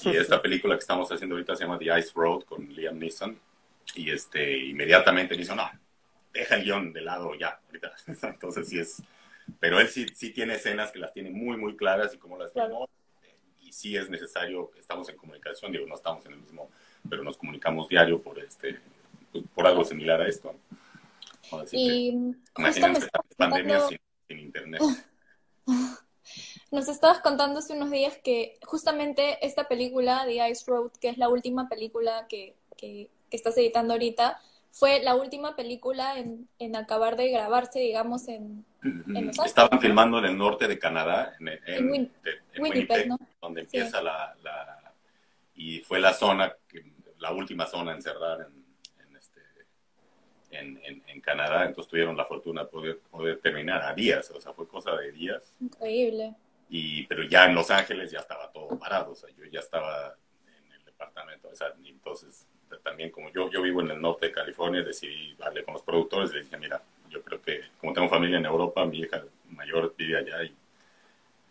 [0.05, 3.37] Y esta película que estamos haciendo ahorita se llama The Ice Road con Liam Neeson.
[3.95, 5.69] Y este, inmediatamente me dice, no,
[6.31, 7.93] deja el guion de lado ya, ahorita.
[8.27, 9.01] Entonces sí es...
[9.59, 12.51] Pero él sí, sí tiene escenas que las tiene muy, muy claras y como las
[12.51, 12.87] claro.
[13.69, 16.71] Y sí es necesario, estamos en comunicación, digo, no estamos en el mismo,
[17.07, 18.79] pero nos comunicamos diario por, este,
[19.31, 20.55] pues, por algo similar a esto.
[21.71, 23.81] y imagínense pandemia
[24.27, 24.81] sin internet.
[26.71, 31.17] Nos estabas contando hace unos días que justamente esta película, The Ice Road, que es
[31.17, 34.39] la última película que, que, estás editando ahorita,
[34.71, 38.65] fue la última película en, en acabar de grabarse, digamos, en,
[39.45, 42.11] Estaban filmando en el norte de Canadá, en, en,
[42.57, 43.19] Winnipeg, ¿no?
[43.41, 44.93] donde empieza la, la,
[45.55, 46.55] Y fue la zona,
[47.17, 48.47] la última zona en cerrar
[50.51, 54.53] en, en, Canadá, entonces tuvieron la fortuna de poder, poder terminar a días, o sea,
[54.53, 55.53] fue cosa de días.
[55.59, 56.33] Increíble.
[56.69, 60.15] Y, pero ya en Los Ángeles ya estaba todo parado, o sea, yo ya estaba
[60.47, 62.47] en el departamento, o sea, entonces
[62.83, 66.31] también como yo, yo vivo en el norte de California, decidí hablar con los productores
[66.31, 69.93] y les dije, mira, yo creo que como tengo familia en Europa, mi hija mayor
[69.97, 70.55] vive allá y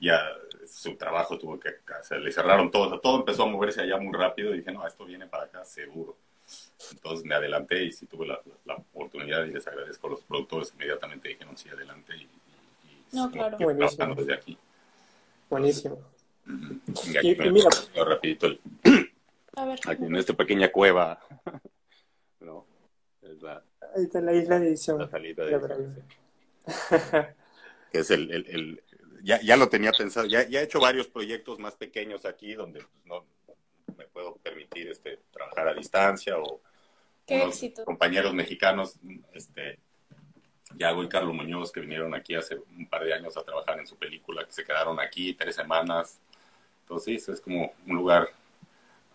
[0.01, 0.21] ya
[0.67, 3.97] su trabajo tuvo que, o le cerraron todo, o sea, todo empezó a moverse allá
[3.99, 6.17] muy rápido y dije, no, esto viene para acá seguro.
[6.93, 10.73] Entonces me adelanté y sí tuve la, la, oportunidad y les agradezco a los productores.
[10.75, 13.59] Inmediatamente dijeron sí, adelante y, y, no, claro.
[13.59, 14.15] Buenísimo.
[14.15, 14.59] desde aquí.
[15.51, 15.99] Buenísimo.
[17.23, 18.61] Y, y, mira, rapidito el,
[19.57, 21.21] a ver, aquí en esta pequeña cueva.
[22.41, 22.65] ¿no?
[23.29, 23.63] Es la,
[23.95, 24.99] Ahí está la isla de edición.
[24.99, 26.03] La salida de edición.
[27.93, 28.83] que es el, el, el
[29.23, 32.81] ya, ya, lo tenía pensado, ya, ya, he hecho varios proyectos más pequeños aquí donde
[32.81, 33.25] pues, no,
[33.97, 36.61] me puedo permitir este, trabajar a distancia o
[37.85, 38.97] compañeros mexicanos,
[39.33, 39.79] este,
[40.77, 43.87] Yago y Carlos Muñoz, que vinieron aquí hace un par de años a trabajar en
[43.87, 46.21] su película, que se quedaron aquí tres semanas.
[46.83, 48.29] Entonces es como un lugar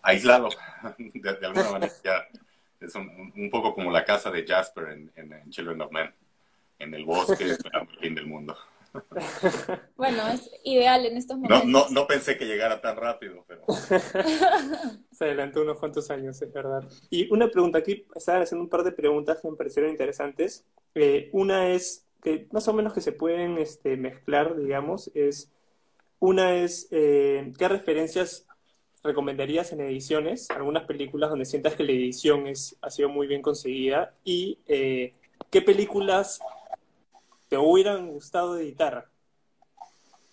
[0.02, 0.48] aislado,
[0.98, 2.28] de, alguna manera ya
[2.84, 6.14] es un, un, poco como la casa de Jasper en, en, Children of Men,
[6.78, 8.56] en el bosque, esperando el fin del mundo.
[9.96, 11.66] Bueno, es ideal en estos momentos.
[11.66, 13.64] No, no, no pensé que llegara tan rápido, pero...
[15.12, 16.88] Se adelantó unos cuantos años, es verdad.
[17.10, 20.64] Y una pregunta, aquí estaban haciendo un par de preguntas que me parecieron interesantes.
[20.94, 25.50] Eh, una es, que más o menos que se pueden este, mezclar, digamos, es...
[26.20, 28.46] Una es, eh, ¿qué referencias
[29.04, 30.50] recomendarías en ediciones?
[30.50, 34.14] Algunas películas donde sientas que la edición es, ha sido muy bien conseguida.
[34.24, 35.12] Y, eh,
[35.50, 36.40] ¿qué películas
[37.48, 39.06] te hubieran gustado editar?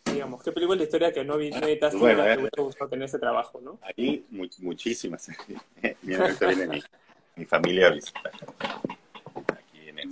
[0.06, 3.20] Digamos, ¿qué película de la historia que no, editaste bueno, te hubiera gustado tener ese
[3.20, 3.80] trabajo, no?
[3.82, 5.30] Ahí muchísimas.
[6.02, 6.84] Mira, ahorita viene mi,
[7.36, 8.32] mi familia a visitar.
[9.48, 10.04] Aquí viene,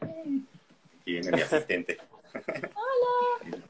[0.00, 1.98] aquí viene mi asistente.
[2.34, 3.60] Hola.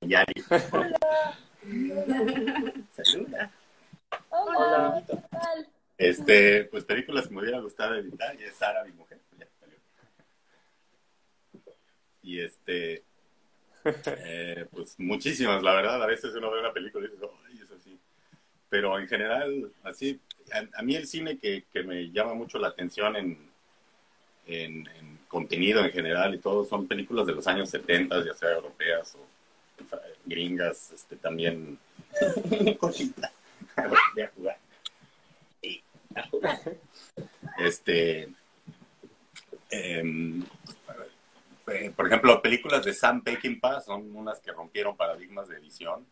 [0.00, 0.44] Yari.
[0.72, 1.38] Hola.
[2.92, 3.50] Saluda.
[4.30, 5.02] Hola.
[5.06, 5.68] ¿Qué tal?
[5.98, 9.18] Este, pues películas que me hubiera gustado editar y es Sara, mi mujer.
[12.22, 13.04] Y este,
[13.84, 16.02] eh, pues muchísimas, la verdad.
[16.02, 17.98] A veces uno ve una película y dice, ay, es así.
[18.68, 20.20] Pero en general, así,
[20.52, 23.38] a, a mí el cine que, que, me llama mucho la atención en,
[24.46, 28.52] en, en, contenido en general y todo son películas de los años 70, ya sea
[28.52, 29.35] europeas o
[30.24, 31.78] gringas, este, también.
[32.78, 33.32] Cosita.
[33.76, 34.58] Voy a jugar.
[35.62, 35.82] Y
[36.14, 36.60] a jugar.
[37.58, 38.28] Este.
[39.70, 40.42] Eh,
[41.68, 46.06] eh, por ejemplo, películas de Sam Peckinpah son unas que rompieron paradigmas de edición,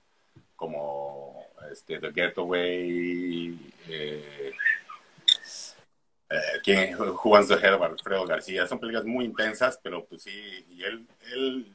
[0.57, 3.57] como este, The Getaway,
[3.89, 4.53] eh,
[6.31, 8.67] eh, Who to Head Alfredo García.
[8.67, 11.07] Son películas muy intensas, pero pues sí, y él,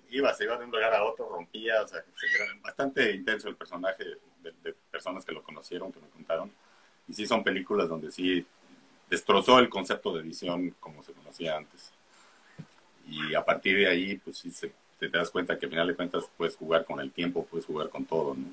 [0.09, 3.55] iba, se iba de un lugar a otro, rompía, o sea, era bastante intenso el
[3.55, 4.03] personaje
[4.41, 6.51] de, personas que lo conocieron, que me contaron.
[7.07, 8.45] Y sí son películas donde sí
[9.09, 11.91] destrozó el concepto de edición como se conocía antes
[13.09, 15.95] y a partir de ahí, pues sí, se, te, das cuenta que al final de
[15.95, 18.45] cuentas puedes jugar con el tiempo, puedes jugar con todo, ¿no?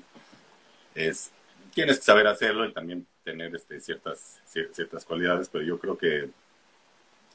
[0.95, 1.31] Es,
[1.73, 6.29] tienes que saber hacerlo y también tener este, ciertas, ciertas cualidades, pero yo creo que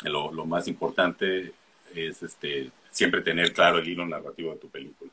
[0.04, 1.52] lo, lo más importante
[1.94, 5.10] es este, siempre tener claro el hilo narrativo de tu película.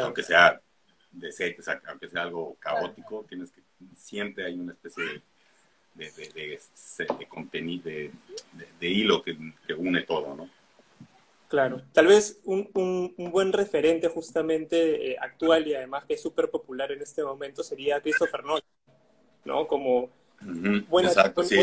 [0.00, 0.60] Aunque sea
[1.10, 1.56] de
[1.88, 3.60] aunque sea algo caótico, tienes que
[3.96, 5.02] siempre hay una especie
[5.94, 6.60] de, de, de,
[7.18, 10.48] de contenido, de, hilo que, que, une todo, ¿no?
[11.48, 16.22] Claro, tal vez un, un, un buen referente justamente eh, actual y además que es
[16.22, 18.64] súper popular en este momento sería Christopher Nolan,
[19.44, 19.66] ¿no?
[19.68, 20.10] Como
[20.88, 21.08] buen,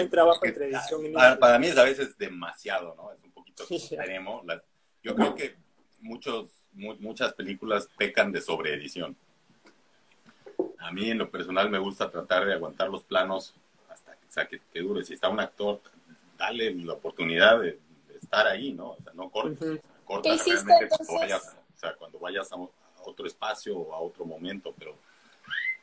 [0.10, 1.10] trabajo entre edición y...
[1.10, 3.12] Para, para, mí es a veces demasiado, ¿no?
[3.12, 4.44] Es un poquito extremo.
[5.04, 5.56] yo creo que
[6.00, 9.16] muchos, muchas películas pecan de sobreedición.
[10.80, 13.56] A mí en lo personal me gusta tratar de aguantar los planos
[13.90, 15.04] hasta que, o sea, que, dure.
[15.04, 15.82] Si está un actor,
[16.38, 17.80] dale la oportunidad de,
[18.24, 18.92] estar ahí, ¿no?
[18.92, 19.82] O sea, no cortes.
[20.06, 22.56] Corta realmente cuando vayas, o sea, cuando vayas a,
[23.06, 24.96] otro espacio o a otro momento, pero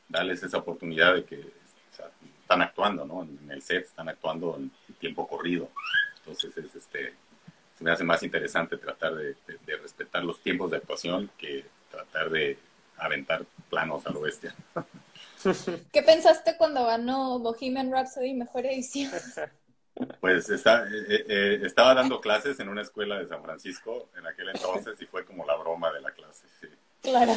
[0.08, 3.22] dales esa oportunidad de que o sea, están actuando, ¿no?
[3.22, 5.68] En el set están actuando en tiempo corrido.
[6.18, 7.14] Entonces, es, este,
[7.76, 12.30] se me hace más interesante tratar de, de respetar los tiempos de actuación que tratar
[12.30, 12.58] de
[12.96, 14.54] aventar planos a lo bestia.
[15.92, 19.10] ¿Qué pensaste cuando ganó Bohemian Rhapsody Mejor Edición?
[20.20, 24.26] Pues está, eh, eh, eh, estaba dando clases en una escuela de San Francisco en
[24.26, 26.46] aquel entonces y fue como la broma de la clase.
[27.00, 27.32] Claro,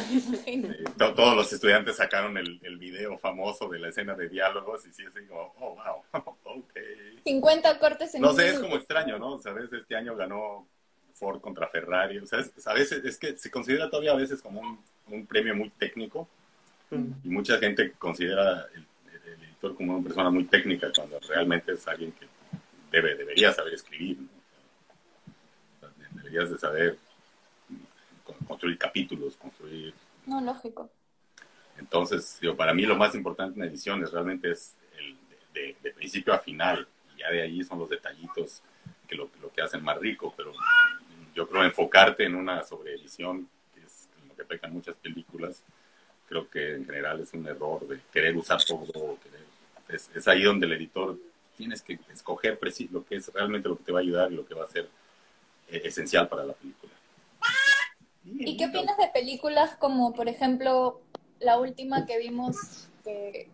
[1.14, 5.02] todos los estudiantes sacaron el, el, video famoso de la escena de diálogos y sí,
[5.06, 5.76] así como, oh,
[6.12, 6.24] wow,
[6.58, 6.78] ok.
[7.24, 9.38] 50 cortes en No sé, es como extraño, ¿no?
[9.38, 10.66] Sabes, este año ganó
[11.14, 14.60] Ford contra Ferrari, o sea, a veces es que se considera todavía a veces como
[14.60, 16.28] un, un premio muy técnico
[16.90, 18.86] y mucha gente considera el,
[19.40, 22.26] editor como una persona muy técnica cuando realmente es alguien que
[22.94, 24.18] debe, debería saber escribir.
[26.12, 26.98] deberías de saber
[28.46, 29.92] construir capítulos, construir...
[30.26, 30.88] No, lógico.
[31.78, 35.16] Entonces, para mí lo más importante en ediciones realmente es el
[35.82, 36.86] de, principio a final.
[37.14, 38.62] Y ya de ahí son los detallitos
[39.08, 40.32] que lo, lo que hacen más rico.
[40.36, 40.52] Pero
[41.34, 45.62] yo creo enfocarte en una sobreedición, que es lo que pecan muchas películas,
[46.28, 49.18] creo que en general es un error de querer usar todo.
[49.88, 51.18] es, ahí donde el editor
[51.56, 52.58] tienes que escoger
[52.90, 54.68] lo que es realmente lo que te va a ayudar y lo que va a
[54.68, 54.88] ser
[55.68, 56.92] eh, esencial para la película.
[58.24, 61.00] ¿Y qué opinas de películas como, por ejemplo,
[61.40, 63.48] la última que vimos, que,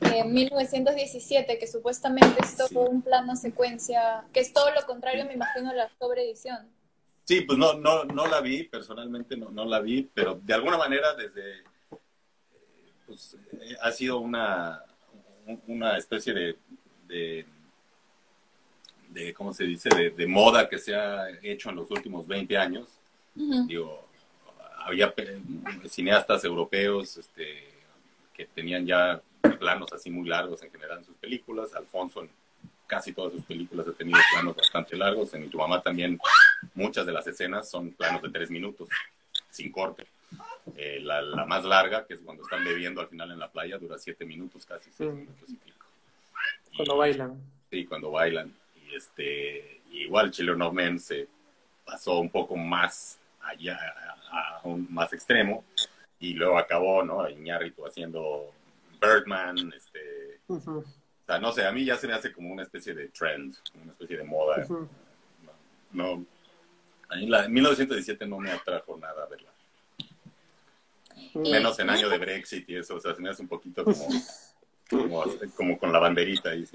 [0.00, 5.34] en 1917, que supuestamente es todo un plano secuencia, que es todo lo contrario, me
[5.34, 6.68] imagino, a la sobreedición?
[7.24, 10.78] Sí, pues no, no, no la vi, personalmente no, no la vi, pero de alguna
[10.78, 11.62] manera desde
[13.06, 14.82] pues, eh, ha sido una,
[15.66, 16.56] una especie de,
[17.08, 17.44] de,
[19.34, 22.88] ¿cómo se dice?, de, moda que se ha hecho en los últimos 20 años.
[23.34, 24.08] Digo,
[24.78, 25.14] había
[25.88, 27.68] cineastas europeos este,
[28.32, 29.20] que tenían ya
[29.58, 31.74] planos así muy largos en general en sus películas.
[31.74, 32.30] Alfonso en
[32.86, 35.34] casi todas sus películas ha tenido planos bastante largos.
[35.34, 36.18] En Tu Mamá también
[36.74, 38.88] muchas de las escenas son planos de tres minutos,
[39.50, 40.06] sin corte.
[40.76, 43.78] Eh, la, la, más larga, que es cuando están bebiendo al final en la playa,
[43.78, 45.77] dura siete minutos casi, seis minutos y pico.
[46.78, 47.42] Cuando bailan.
[47.70, 48.54] Sí, cuando bailan.
[48.86, 51.26] Y este, igual Children of Men se
[51.84, 53.78] pasó un poco más allá,
[54.30, 55.64] a, un más extremo,
[56.20, 57.28] y luego acabó, ¿no?
[57.28, 58.52] Iñárritu haciendo
[59.00, 60.40] Birdman, este...
[60.48, 60.84] O
[61.26, 63.92] sea, no sé, a mí ya se me hace como una especie de trend, una
[63.92, 64.66] especie de moda.
[65.92, 66.24] No,
[67.08, 69.50] a mí la, en 1917 no me atrajo nada verla.
[71.34, 73.96] Menos en año de Brexit y eso, o sea, se me hace un poquito como,
[74.88, 76.66] como, con la banderita ahí.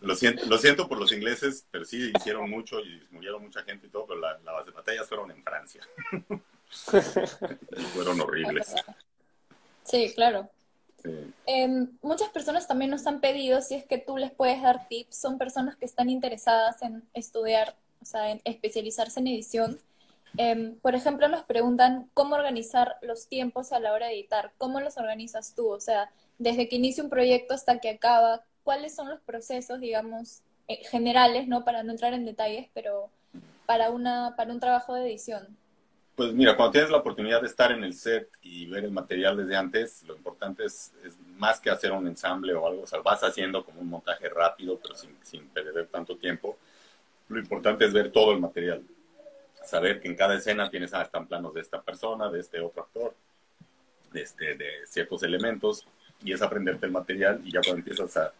[0.00, 3.86] Lo, siento, lo siento por los ingleses, pero sí hicieron mucho y murieron mucha gente
[3.86, 5.86] y todo, pero las batallas fueron en Francia.
[7.94, 8.74] fueron horribles.
[9.84, 10.50] Sí, claro.
[11.46, 15.16] Em, muchas personas también nos han pedido si es que tú les puedes dar tips.
[15.16, 19.78] Son personas que están interesadas en estudiar, o sea, en especializarse en edición
[20.36, 24.52] Em, por ejemplo, nos preguntan cómo organizar los tiempos a la hora de editar.
[24.58, 25.68] ¿Cómo los organizas tú?
[25.68, 30.40] O sea, desde que inicia un proyecto hasta que acaba, ¿cuáles son los procesos, digamos,
[30.68, 31.64] eh, generales, ¿no?
[31.64, 33.10] Para no entrar en detalles, pero
[33.66, 35.46] para, una, para un trabajo de edición.
[36.16, 39.36] Pues mira, cuando tienes la oportunidad de estar en el set y ver el material
[39.36, 40.92] desde antes, lo importante es,
[41.36, 44.78] más que hacer un ensamble o algo, o sea, vas haciendo como un montaje rápido,
[44.80, 46.56] pero sin, sin perder tanto tiempo.
[47.28, 48.82] Lo importante es ver todo el material
[49.64, 52.82] saber que en cada escena tienes, ah, están planos de esta persona, de este otro
[52.82, 53.14] actor,
[54.12, 55.86] de, este, de ciertos elementos,
[56.24, 58.32] y es aprenderte el material, y ya cuando empiezas a,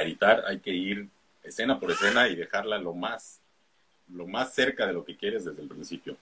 [0.00, 1.08] editar, hay que ir
[1.42, 3.40] escena por escena y dejarla lo más,
[4.14, 6.16] lo más cerca de lo que quieres desde el principio.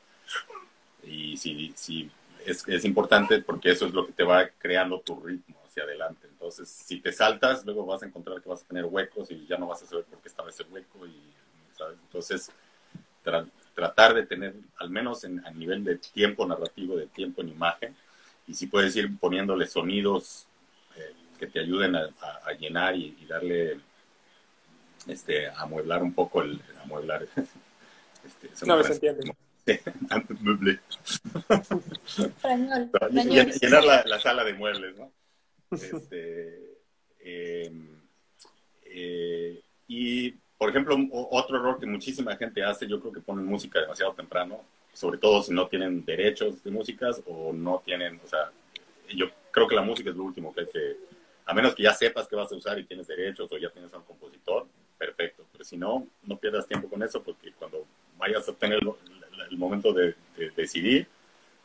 [1.04, 2.10] Y si, si
[2.46, 6.26] es, es importante porque eso es lo que te va creando tu ritmo hacia adelante.
[6.26, 9.58] Entonces, si te saltas, luego vas a encontrar que vas a tener huecos y ya
[9.58, 11.06] no vas a saber por qué estaba ese hueco.
[11.06, 11.20] Y,
[12.06, 12.50] Entonces,
[13.74, 17.94] tratar de tener, al menos en, a nivel de tiempo narrativo, de tiempo en imagen,
[18.46, 20.46] y si puedes ir poniéndole sonidos
[20.96, 22.10] eh, que te ayuden a,
[22.58, 23.80] llenar y, darle,
[25.06, 27.26] este, a amueblar un poco el, amueblar.
[28.22, 29.34] Este, no, se entiende.
[33.62, 35.10] Llenar la, la, sala de muebles, ¿no?
[35.70, 36.76] Este,
[37.20, 37.88] em,
[38.82, 40.96] eh, y, por ejemplo,
[41.30, 44.62] otro error que muchísima gente hace, yo creo que ponen música demasiado temprano,
[44.92, 48.50] sobre todo si no tienen derechos de músicas o no tienen, o sea,
[49.14, 50.96] yo creo que la música es lo último que hay que,
[51.46, 53.92] a menos que ya sepas que vas a usar y tienes derechos o ya tienes
[53.92, 54.66] a un compositor,
[54.98, 57.86] perfecto, pero si no, no pierdas tiempo con eso porque cuando
[58.18, 58.80] vayas a tener
[59.50, 61.06] el, momento de, de decidir,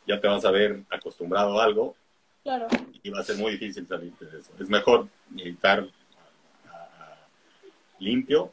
[0.08, 1.96] ya te vas a ver acostumbrado a algo
[2.46, 2.68] Claro.
[3.02, 4.52] Y va a ser muy difícil salir de eso.
[4.60, 5.84] Es mejor estar
[7.98, 8.52] limpio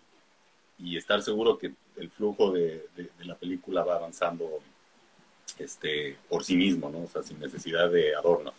[0.78, 2.88] y estar seguro que el flujo de,
[3.20, 4.48] la película va avanzando
[5.58, 7.02] este, por sí mismo, ¿no?
[7.02, 8.54] O sea, sin necesidad de adornos.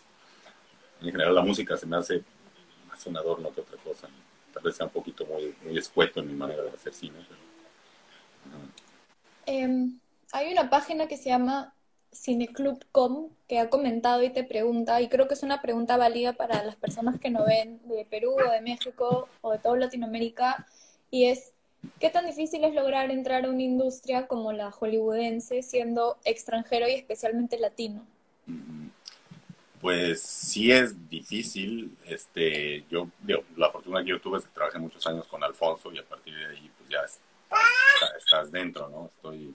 [1.03, 2.23] En general la música se me hace
[2.87, 4.07] más un adorno que otra cosa.
[4.53, 7.17] Tal vez sea un poquito muy, muy escueto en mi manera de hacer cine.
[9.45, 9.99] Em,
[10.31, 11.73] hay una página que se llama
[12.13, 16.63] cineclub.com que ha comentado y te pregunta, y creo que es una pregunta válida para
[16.63, 20.65] las personas que no ven de Perú o de México o de toda Latinoamérica,
[21.11, 21.51] y es,
[21.99, 26.93] ¿qué tan difícil es lograr entrar a una industria como la hollywoodense siendo extranjero y
[26.93, 28.05] especialmente latino?
[29.83, 31.95] Pues sí es difícil.
[32.05, 33.09] Este, yo,
[33.57, 36.33] la fortuna que yo tuve es que trabajé muchos años con Alfonso y a partir
[36.35, 37.01] de ahí pues ya
[38.17, 39.11] estás dentro, ¿no?
[39.15, 39.53] Estoy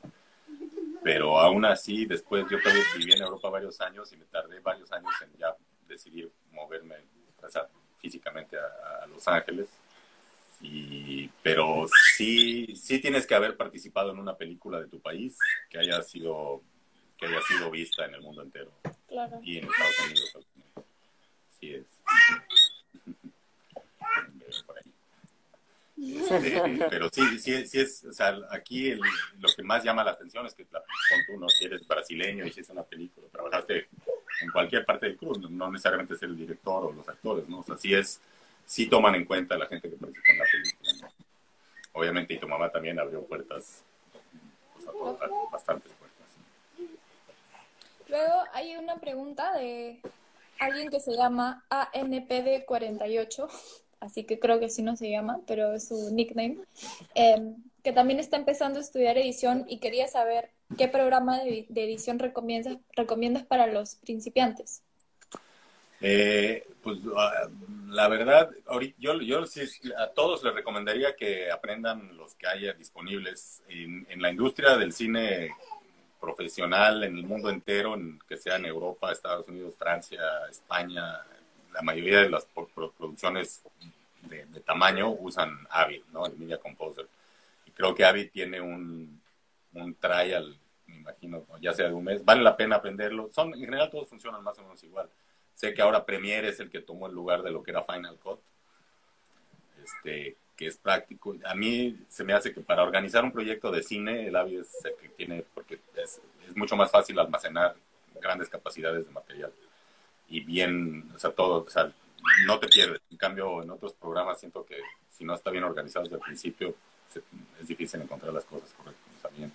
[1.03, 2.59] pero aún así, después yo
[2.99, 5.57] viví en Europa varios años y me tardé varios años en ya
[5.87, 6.97] decidir moverme
[7.99, 9.68] físicamente a, Los Ángeles.
[10.61, 15.39] Y, pero sí, sí tienes que haber participado en una película de tu país
[15.70, 16.62] que haya sido,
[17.18, 18.72] que haya sido vista en el mundo entero.
[19.08, 19.40] Claro.
[19.42, 20.46] Y en Estados Unidos.
[21.58, 21.86] Sí es.
[26.00, 30.46] Este, pero sí, sí, sí es, o sea, aquí lo que más llama la atención
[30.46, 30.82] es que la,
[31.26, 33.88] tú no si eres brasileño y si es una película, trabajaste
[34.40, 37.60] en cualquier parte del club, no necesariamente ser el director o los actores, ¿no?
[37.60, 38.20] O sea, sí es,
[38.64, 41.12] sí toman en cuenta a la gente que participa en la película,
[41.92, 43.82] Obviamente, y tu mamá también abrió puertas,
[45.50, 45.97] bastantes puertas.
[48.09, 50.00] Luego hay una pregunta de
[50.59, 53.48] alguien que se llama ANPD48
[54.00, 56.59] así que creo que así no se llama, pero es su nickname,
[57.14, 62.18] em, que también está empezando a estudiar edición y quería saber qué programa de, edición
[62.18, 64.82] recomiendas, recomiendas para los principiantes.
[66.00, 67.48] Eh, pues ah,
[67.88, 68.50] la verdad,
[68.98, 69.44] yo, yo
[69.96, 75.50] a todos les recomendaría que aprendan los que haya disponibles en, la industria del cine
[76.20, 81.20] profesional en el mundo entero, en, que sea en Europa, Estados Unidos, Francia, España,
[81.72, 82.46] la mayoría de las
[82.96, 83.62] producciones
[84.22, 86.26] de, tamaño usan Avid, ¿no?
[86.26, 87.06] El Media Composer.
[87.74, 89.20] Creo que Avid tiene un,
[89.74, 92.24] un trial, me imagino, ya sea de un mes.
[92.24, 93.28] Vale la pena aprenderlo.
[93.28, 95.08] Son, en general todos funcionan más o menos igual.
[95.54, 98.16] Sé que ahora Premiere es el que tomó el lugar de lo que era Final
[98.16, 98.40] Cut,
[99.82, 101.34] este, que es práctico.
[101.46, 104.84] A mí se me hace que para organizar un proyecto de cine, el Avid es
[104.84, 107.76] el que tiene, porque es, es mucho más fácil almacenar
[108.20, 109.52] grandes capacidades de material
[110.28, 111.90] y bien, o sea, todo, o sea,
[112.46, 113.00] no te pierdes.
[113.11, 114.76] En cambio, en otros programas siento que
[115.11, 116.74] si no está bien organizado desde el principio,
[117.61, 119.52] es difícil encontrar las cosas correctas bien.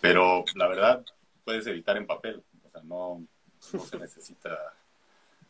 [0.00, 1.04] Pero la verdad,
[1.44, 3.24] puedes editar en papel, o sea, no
[3.60, 4.74] se necesita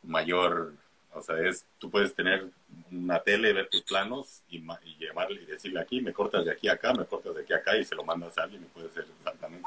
[0.02, 0.74] mayor,
[1.16, 2.46] o sea, es, tú puedes tener
[2.92, 6.68] una tele, ver tus planos y, y llevarle y decirle aquí, me cortas de aquí
[6.68, 8.66] a acá, me cortas de aquí a acá y se lo mandas a alguien y
[8.66, 9.66] puede ser exactamente.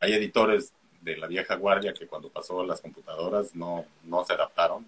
[0.00, 0.72] Hay editores
[1.02, 4.86] de la vieja guardia que cuando pasó las computadoras no, no se adaptaron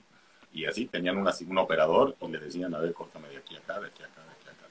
[0.53, 3.59] y así tenían una, un operador y le decían, a ver, córtame de aquí a
[3.59, 4.67] acá, de aquí a acá, de aquí a acá.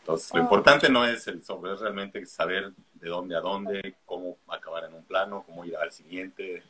[0.00, 0.42] Entonces, lo ah.
[0.42, 4.94] importante no es el sobre, es realmente saber de dónde a dónde, cómo acabar en
[4.94, 6.62] un plano, cómo ir al siguiente.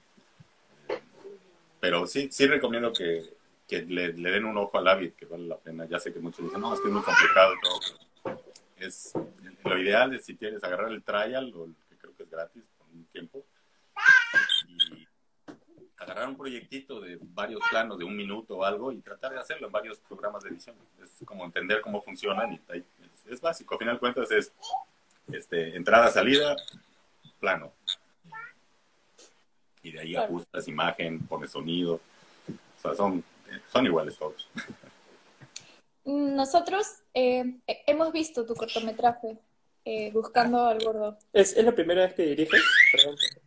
[1.81, 3.36] Pero sí, sí recomiendo que,
[3.67, 5.87] que le, den un ojo al Avid, que vale la pena.
[5.87, 8.41] Ya sé que muchos dicen, no, es que es muy complicado todo.
[8.77, 9.12] es,
[9.64, 12.87] lo ideal es si quieres agarrar el trial, o que creo que es gratis por
[12.89, 13.45] un tiempo,
[14.69, 15.09] y
[15.99, 19.67] agarrar un proyectito de varios planos de un minuto o algo y tratar de hacerlo
[19.67, 20.77] en varios programas de edición.
[21.03, 22.61] Es como entender cómo funcionan y
[23.29, 23.75] es, básico.
[23.75, 24.53] A final de cuentas es
[25.33, 26.55] este, entrada, salida,
[27.41, 27.73] plano.
[29.83, 31.95] y de ahí ajustas imagen, pones sonido.
[31.95, 33.25] O sea, son,
[33.73, 34.49] son iguales todos.
[36.05, 39.39] Nosotros eh, hemos visto tu cortometraje,
[39.85, 41.17] eh, Buscando al Gordo.
[41.33, 42.63] ¿Es, la primera vez que diriges?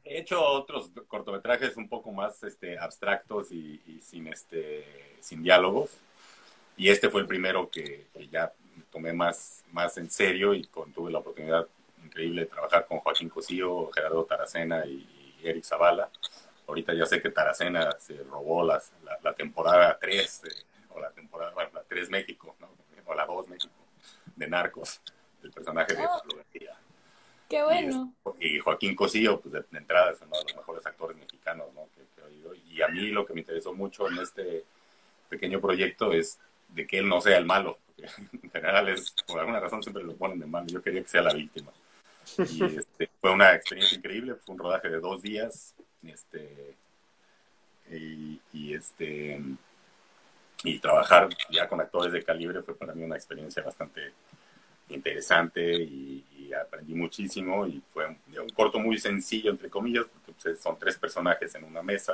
[0.03, 5.91] He hecho otros cortometrajes un poco más este, abstractos y, sin, este, sin diálogos.
[6.77, 8.53] Y este fue el primero que, ya
[8.89, 11.67] tomé más, más en serio y con, tuve la oportunidad
[12.05, 15.07] increíble de trabajar con Joaquín Cosío, Gerardo Taracena y,
[15.43, 16.09] Eric Zavala.
[16.69, 18.93] Ahorita ya sé que Taracena se robó las,
[19.23, 20.43] la, temporada 3,
[20.91, 22.55] o la temporada, bueno, la 3 México,
[23.05, 23.73] o la 2 México,
[24.35, 25.01] de Narcos,
[25.41, 26.21] el personaje de oh,
[27.49, 28.13] Qué bueno.
[28.39, 31.87] Y, Joaquín Cosío, pues de, entrada es uno de los mejores actores mexicanos ¿no?
[31.95, 32.53] que, he oído.
[32.53, 34.63] Y a mí lo que me interesó mucho en este
[35.27, 37.79] pequeño proyecto es de que él no sea el malo.
[37.87, 38.11] Porque
[38.43, 40.67] en general es, por alguna razón siempre lo ponen de malo.
[40.67, 41.71] Yo quería que sea la víctima.
[42.37, 45.73] Y este, fue una experiencia increíble, fue un rodaje de dos días.
[46.03, 46.75] Este,
[47.91, 49.41] y, este,
[50.63, 54.13] y trabajar ya con actores de calibre fue para mí una experiencia bastante
[54.89, 56.25] interesante y,
[56.59, 61.53] aprendí muchísimo y fue un, corto muy sencillo, entre comillas, porque pues, son tres personajes
[61.53, 62.11] en una mesa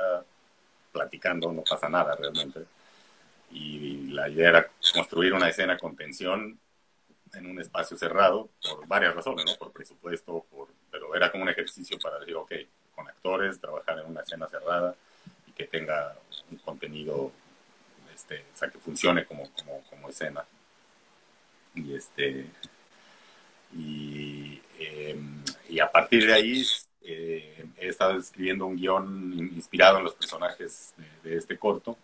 [0.92, 2.60] platicando, no pasa nada realmente.
[3.50, 6.60] Y la idea era construir una escena con tensión
[7.32, 9.56] en un espacio cerrado por varias razones, ¿no?
[9.56, 12.52] Por presupuesto, por, pero era como un ejercicio para decir, ok,
[12.96, 14.96] con actores, trabajar en una escena cerrada
[15.46, 16.16] y que tenga
[16.50, 17.30] un contenido,
[18.12, 19.44] este, o sea, que funcione como,
[20.08, 20.44] escena.
[21.76, 22.46] Y este,
[23.72, 24.60] y,
[25.68, 26.64] y a partir de ahí
[27.02, 31.96] eh, he estado escribiendo un guion inspirado en los personajes de este corto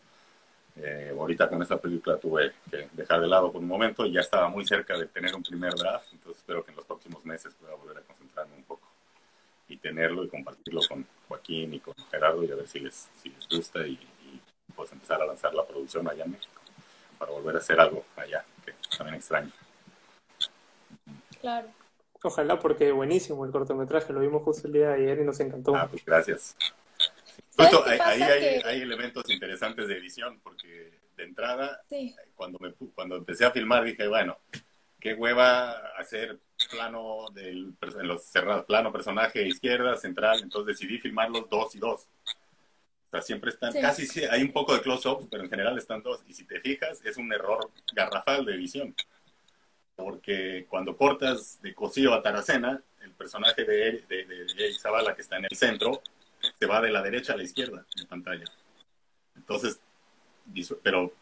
[0.76, 4.20] eh, ahorita con esta película tuve que dejar de lado por un momento y ya
[4.20, 7.54] estaba muy cerca de tener un primer draft, entonces espero que en los próximos meses
[7.60, 8.81] pueda volver a concentrarme un poco
[9.72, 13.30] y tenerlo y compartirlo con Joaquín y con Gerardo y a ver si les, si
[13.30, 13.98] les gusta y,
[14.74, 16.60] pues empezar a lanzar la producción allá en México
[17.18, 19.50] para volver a hacer algo allá, que también extraño.
[21.40, 21.68] Claro.
[22.22, 25.74] Ojalá, porque buenísimo el cortometraje, lo vimos justo el día de ayer y nos encantó.
[25.76, 26.56] Ah, pues gracias
[27.58, 28.22] ahí
[28.64, 31.82] hay, elementos interesantes de edición, porque de entrada,
[32.34, 34.38] cuando, me, cuando empecé a filmar, dije, bueno,
[35.02, 36.38] qué hueva hacer
[36.70, 42.02] plano del en los cerrados, plano personaje izquierda, central, entonces decidí filmarlos dos y dos.
[42.04, 46.22] O sea, siempre están, casi hay un poco de close-up, pero en general están dos.
[46.28, 48.94] Y si te fijas, es un error garrafal de edición.
[49.96, 55.36] Porque cuando cortas de Cosío a Taracena, el personaje de, de, de, de que está
[55.36, 56.00] en el centro,
[56.58, 58.44] se va de la derecha a la izquierda en pantalla.
[59.34, 59.80] Entonces,
[60.82, 61.12] pero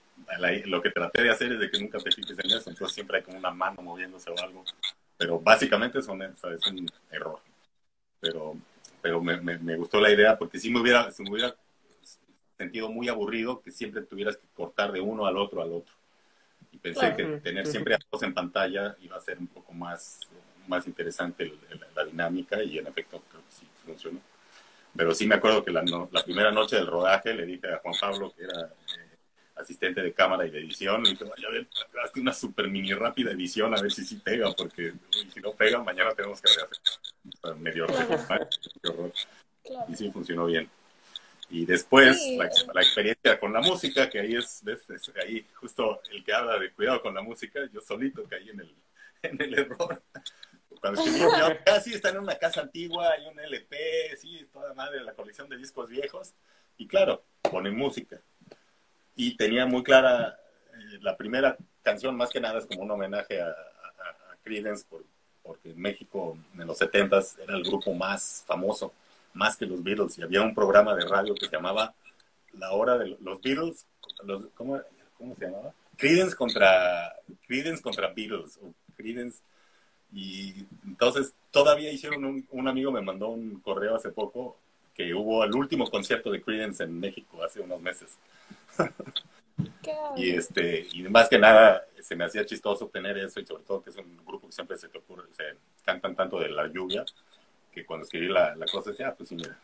[0.67, 3.19] lo que traté de hacer es de que nunca te fijes en eso, entonces siempre
[3.19, 4.65] hay como una mano moviéndose o algo,
[5.17, 7.41] pero básicamente son, es un error.
[8.21, 8.57] Pero,
[9.01, 11.55] pero me, me, gustó la idea porque si me hubiera, me hubiera
[12.57, 15.95] sentido muy aburrido que siempre tuvieras que cortar de uno al otro al otro.
[16.73, 20.21] Y pensé que tener siempre a todos en pantalla iba a ser un poco más,
[20.69, 21.53] más interesante
[21.97, 24.21] la dinámica y en efecto creo que sí funcionó.
[24.97, 27.95] Pero sí me acuerdo que la, la, primera noche del rodaje le dije a Juan
[28.01, 29.10] Pablo, que era eh,
[29.61, 31.69] asistente de cámara y de edición, y dije, vaya a ver,
[32.05, 34.93] hazte una super mini rápida edición a ver si sí pega, porque
[35.33, 37.57] si no pega, mañana tenemos que rehacer.
[37.57, 39.13] medio horror.
[39.89, 40.69] Y sí funcionó bien.
[41.51, 44.87] Y después, la, la, experiencia con la música, que ahí es, ves,
[45.21, 48.75] ahí justo el que habla de cuidado con la música, yo solito caí en el,
[49.23, 50.01] en el error
[50.81, 51.21] cuando escribí
[51.65, 55.57] casi está en una casa antigua, hay un LP, sí, toda madre, la colección de
[55.57, 56.35] discos viejos.
[56.77, 58.21] Y claro, ponen música.
[59.21, 60.41] Y tenía muy clara,
[60.73, 64.87] eh, la primera canción más que nada es como un homenaje a, a, Creedence,
[65.43, 68.95] porque en México en los 70s era el grupo más famoso,
[69.35, 70.17] más que los Beatles.
[70.17, 71.93] Y había un programa de radio que se llamaba
[72.55, 73.85] La Hora de los Beatles,
[74.55, 74.81] ¿cómo,
[75.19, 75.75] ¿cómo, se llamaba?
[75.99, 77.15] Creedence contra,
[77.47, 79.43] Creedence contra Beatles, o Creedence
[80.15, 84.57] y entonces todavía hicieron un, un amigo me mandó un correo hace poco
[84.95, 88.17] que hubo el último concierto de Creedence en México hace unos meses.
[90.17, 93.83] Y este y más que nada se me hacía chistoso tener eso y sobre todo
[93.83, 95.45] que es un grupo que siempre se te ocurre, se
[95.85, 97.05] cantan tanto de la lluvia
[97.73, 99.57] que cuando escribí la, la cosa decía, ah, pues sí, mira,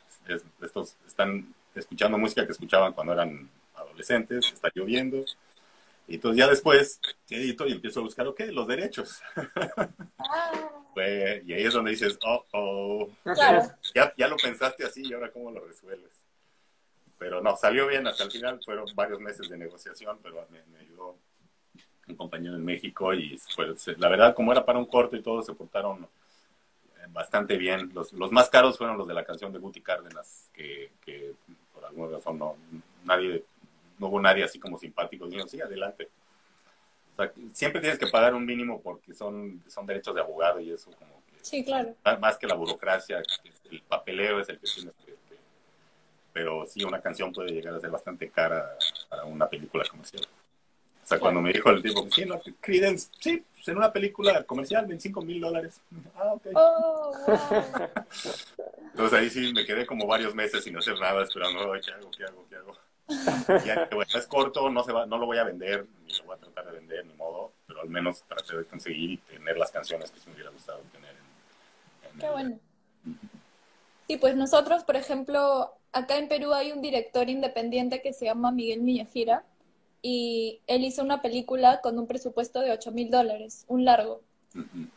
[0.63, 5.25] estos están escuchando música que escuchaban cuando eran adolescentes, está lloviendo,
[6.09, 9.21] y entonces ya después edito y empiezo a buscar, ok, los derechos.
[10.19, 11.41] Ah.
[11.45, 13.11] y ahí es donde dices, oh, oh,
[13.95, 16.11] ya, ya lo pensaste así y ahora cómo lo resuelves.
[17.19, 21.17] Pero no, salió bien hasta el final, fueron varios meses de negociación, pero me, ayudó
[22.09, 25.43] un compañero en México y pues, la verdad, como era para un corto y todo,
[25.43, 26.07] se portaron
[27.09, 27.91] bastante bien.
[27.95, 31.35] Los, los más caros fueron los de la canción de Guti Cárdenas, que, que
[31.73, 32.57] por alguna razón no,
[33.05, 33.45] nadie,
[33.99, 35.27] no hubo nadie así como simpático.
[35.27, 36.09] Dijeron, sí, adelante.
[37.13, 40.71] O sea, siempre tienes que pagar un mínimo porque son, son derechos de abogado y
[40.71, 41.95] eso como que, Sí, claro.
[42.21, 43.23] más que la burocracia,
[43.71, 45.06] el papeleo es el que tienes que-
[46.37, 48.77] pero sí, una canción puede llegar a ser bastante cara
[49.09, 50.23] para una película comercial.
[51.03, 54.45] O sea, cuando me dijo el tipo, sí, no, Creedence, sí, pues en una película
[54.45, 55.81] comercial, 25 mil dólares.
[56.15, 56.47] Ah, ok.
[56.55, 57.89] Oh, wow.
[58.91, 62.11] Entonces ahí sí me quedé como varios meses sin hacer nada, esperando, "Ay, ¿qué hago,
[62.11, 62.77] qué hago, qué hago?
[63.65, 66.37] Ya, bueno, es corto, no, se va, no lo voy a vender, ni lo voy
[66.37, 69.71] a tratar de vender, ni modo, pero al menos traté de conseguir y tener las
[69.71, 71.13] canciones que sí me hubiera gustado tener.
[71.13, 72.61] En, en Qué el- bueno.
[74.09, 78.53] Sí, pues nosotros, por ejemplo, acá en Perú hay un director independiente que se llama
[78.53, 79.45] Miguel Miyajira
[80.03, 84.21] y él hizo una película con un presupuesto de 8 mil dólares, un largo.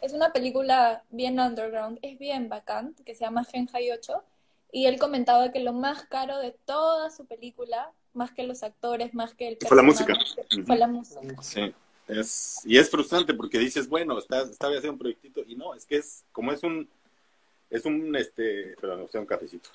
[0.02, 4.24] Es una película bien underground, es bien bacán, que se llama Genjai 8
[4.72, 9.14] y él comentaba que lo más caro de toda su película, más que los actores,
[9.14, 10.14] más que el Fue la música.
[10.66, 11.22] fue la música.
[11.42, 11.74] Sí,
[12.08, 15.86] es, y es frustrante porque dices, bueno, está, está hacer un proyectito y no, es
[15.86, 16.88] que es como es un,
[17.70, 19.70] es un, este, perdón, usted un cafecito,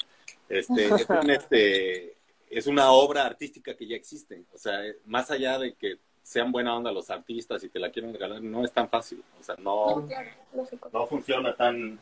[0.48, 2.16] este, es un, este,
[2.50, 6.74] es una obra artística que ya existe, o sea, más allá de que sean buena
[6.76, 10.00] onda los artistas y te la quieren regalar, no es tan fácil, o sea, No,
[10.00, 10.88] no, claro, lógico.
[10.92, 11.98] no funciona tan,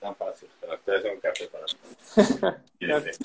[0.00, 2.56] tan fácil, pero usted hace un café para...
[2.80, 3.24] Este,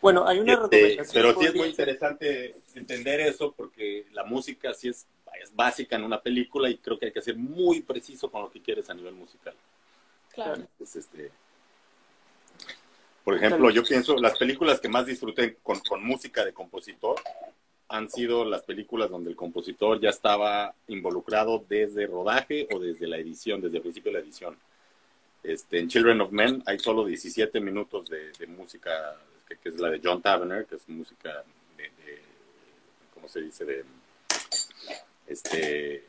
[0.00, 1.06] Bueno, hay una Este, recomendación.
[1.12, 5.06] pero sí es muy interesante entender eso porque la música sí es,
[5.42, 8.50] es básica en una película y creo que hay que ser muy preciso con lo
[8.50, 9.54] que quieres a nivel musical.
[10.32, 10.62] Claro.
[10.80, 11.30] Es, este,
[13.26, 17.16] por ejemplo, yo pienso, las películas que más disfruté con, con música de compositor
[17.88, 23.16] han sido las películas donde el compositor ya estaba involucrado desde rodaje o desde la
[23.16, 24.56] edición, desde el principio de la edición.
[25.42, 29.16] Este, en Children of Men hay solo 17 minutos de, de música,
[29.48, 31.42] que, que es la de John Tavener, que es música
[31.76, 32.20] de, de
[33.12, 33.64] ¿cómo se dice?
[33.64, 33.84] De,
[35.26, 36.04] este,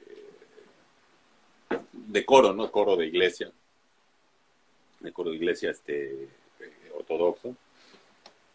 [1.92, 2.70] de coro, ¿no?
[2.70, 3.52] Coro de iglesia,
[5.00, 6.30] de coro de iglesia este,
[7.08, 7.56] ortodoxo.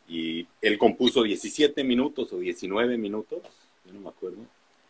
[0.09, 3.40] Y él compuso 17 minutos o 19 minutos,
[3.86, 4.38] yo no me acuerdo,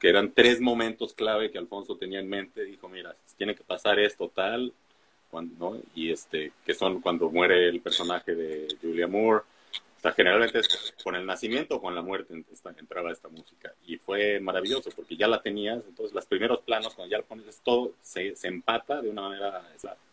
[0.01, 2.65] que eran tres momentos clave que Alfonso tenía en mente.
[2.65, 4.73] Dijo, mira, tiene que pasar esto tal,
[5.95, 9.45] y este, que son cuando muere el personaje de Julia Moore.
[9.99, 12.35] O sea, generalmente es con el nacimiento o con la muerte
[12.77, 13.73] entraba esta música.
[13.87, 17.61] Y fue maravilloso porque ya la tenías, entonces los primeros planos, cuando ya lo pones,
[17.63, 20.12] todo se, se empata de una manera exacta.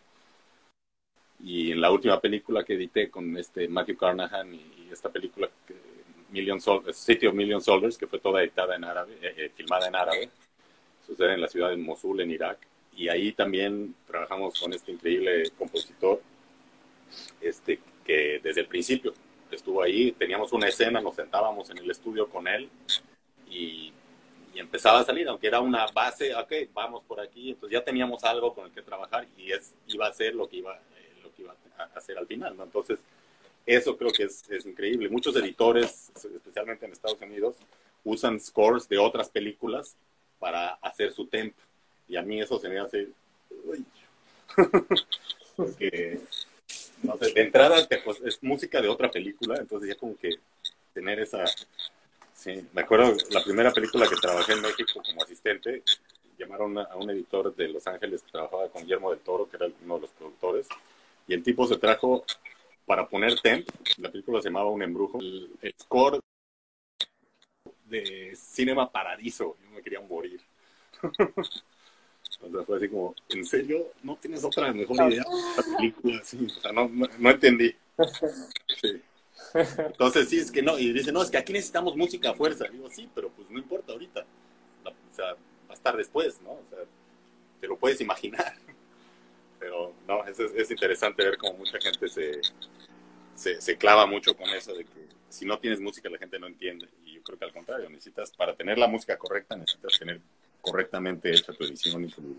[1.44, 5.76] Y en la última película que edité con este Matthew Carnahan y, esta película que,
[6.32, 9.88] Million Sol City of Million Soldiers, que fue toda editada en árabe, eh, eh, filmada
[9.88, 10.30] en árabe,
[11.06, 12.60] sucede en la ciudad de Mosul, en Irak.
[12.96, 16.22] Y ahí también trabajamos con este increíble compositor,
[17.42, 19.14] este, que desde el principio
[19.52, 22.70] estuvo ahí, teníamos una escena, nos sentábamos en el estudio con él
[23.50, 23.92] y,
[24.54, 28.24] y empezaba a salir, aunque era una base, ok, vamos por aquí, entonces ya teníamos
[28.24, 31.34] algo con el que trabajar y es, iba a ser lo que iba, eh, lo
[31.34, 32.64] que iba a hacer al final, ¿no?
[32.64, 33.00] Entonces,
[33.66, 35.10] eso creo que es, es increíble.
[35.10, 37.56] Muchos editores, especialmente en Estados Unidos,
[38.04, 39.96] usan scores de otras películas
[40.40, 41.54] para hacer su temp.
[42.08, 43.10] Y a mí eso se me hace...
[43.66, 43.86] uy.
[45.56, 46.20] Porque,
[47.04, 50.32] no sé, de entrada pues, es música de otra película, entonces ya como que
[50.94, 51.46] tener esa...
[52.34, 55.84] Sí, me acuerdo la primera película que trabajé en México como asistente,
[56.38, 59.68] llamaron a un editor de Los Ángeles que trabajaba con Guillermo del Toro, que era
[59.84, 60.68] uno de los productores,
[61.30, 62.24] y el tipo se trajo
[62.88, 66.20] para poner temp, la película se llamaba Un embrujo, el, el score
[67.86, 70.42] de Cinema Paradiso, yo me quería morir.
[72.42, 73.88] O sea, fue así como, ¿en serio?
[74.02, 75.26] ¿No tienes otra mejor idea?
[75.58, 77.76] La película, sí, o sea, no, no, no entendí.
[78.82, 79.02] Sí.
[79.54, 82.66] Entonces, sí, es que no, y dice, no, es que aquí necesitamos música a fuerza.
[82.72, 84.26] Digo, sí, pero pues no importa ahorita.
[84.86, 86.52] O sea, va a estar después, ¿no?
[86.52, 86.80] O sea,
[87.60, 88.56] te lo puedes imaginar.
[89.60, 92.40] Pero no, es, es interesante ver cómo mucha gente se,
[93.36, 96.48] se, se clava mucho con eso de que si no tienes música la gente no
[96.48, 96.88] entiende.
[97.06, 100.22] Y yo creo que al contrario, necesitas, para tener la música correcta, necesitas tener
[100.62, 102.38] correctamente hecha tu edición y, tu-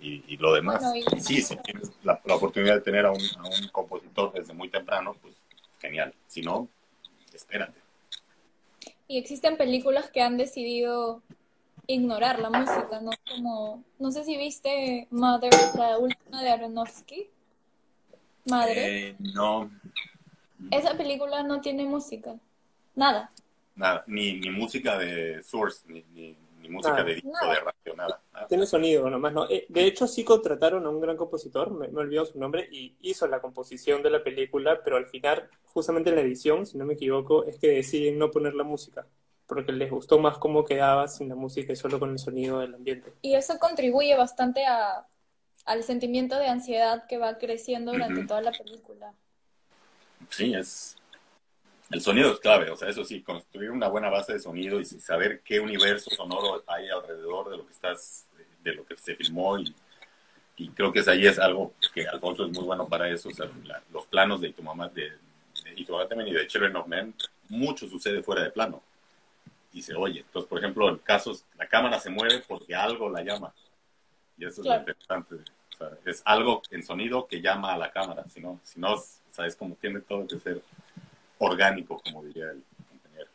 [0.00, 0.82] y, y lo demás.
[1.16, 4.52] Y sí, si tienes la, la oportunidad de tener a un, a un compositor desde
[4.52, 5.34] muy temprano, pues
[5.80, 6.12] genial.
[6.26, 6.68] Si no,
[7.32, 7.80] espérate.
[9.08, 11.22] Y existen películas que han decidido
[11.86, 13.10] ignorar la música, ¿no?
[13.30, 17.28] Como, no sé si viste Mother, la última de Aronofsky.
[18.46, 19.08] Madre.
[19.08, 19.70] Eh, no,
[20.70, 22.36] Esa película no tiene música.
[22.94, 23.30] Nada.
[23.74, 27.54] nada, ni, ni música de Source, ni, ni, ni música de disco, Nada.
[27.54, 28.20] de radio, nada.
[28.32, 28.46] nada.
[28.46, 29.50] Tiene sonido nomás, ¿no?
[29.50, 32.94] Eh, de hecho, sí contrataron a un gran compositor, me, me olvidó su nombre, y
[33.02, 36.84] hizo la composición de la película, pero al final, justamente en la edición, si no
[36.86, 39.06] me equivoco, es que deciden no poner la música,
[39.46, 42.74] porque les gustó más cómo quedaba sin la música y solo con el sonido del
[42.74, 43.12] ambiente.
[43.22, 45.06] Y eso contribuye bastante a,
[45.64, 48.28] al sentimiento de ansiedad que va creciendo durante Ujú.
[48.28, 49.12] toda la película.
[50.30, 50.96] Sí, es.
[51.90, 54.84] El sonido es clave, o sea, eso sí, construir una buena base de sonido y
[54.84, 58.26] saber qué universo sonoro hay alrededor de lo que estás,
[58.64, 59.72] de lo que se filmó y,
[60.56, 63.32] y creo que es ahí es algo que Alfonso es muy bueno para eso, o
[63.32, 66.48] sea, la- los planos de tu mamá, de, de y tu mamá también y de
[66.48, 67.14] Children of Men,
[67.50, 68.82] mucho sucede fuera de plano
[69.76, 70.20] y se oye.
[70.20, 73.52] Entonces, por ejemplo, en casos, la cámara se mueve porque algo la llama
[74.38, 74.80] y eso Claro.
[74.80, 75.52] es lo interesante.
[75.74, 78.94] O sea, es algo en sonido que llama a la cámara, si no, si no,
[78.94, 80.62] o sea, es como tiene todo que ser
[81.38, 83.30] orgánico, como diría el compañero.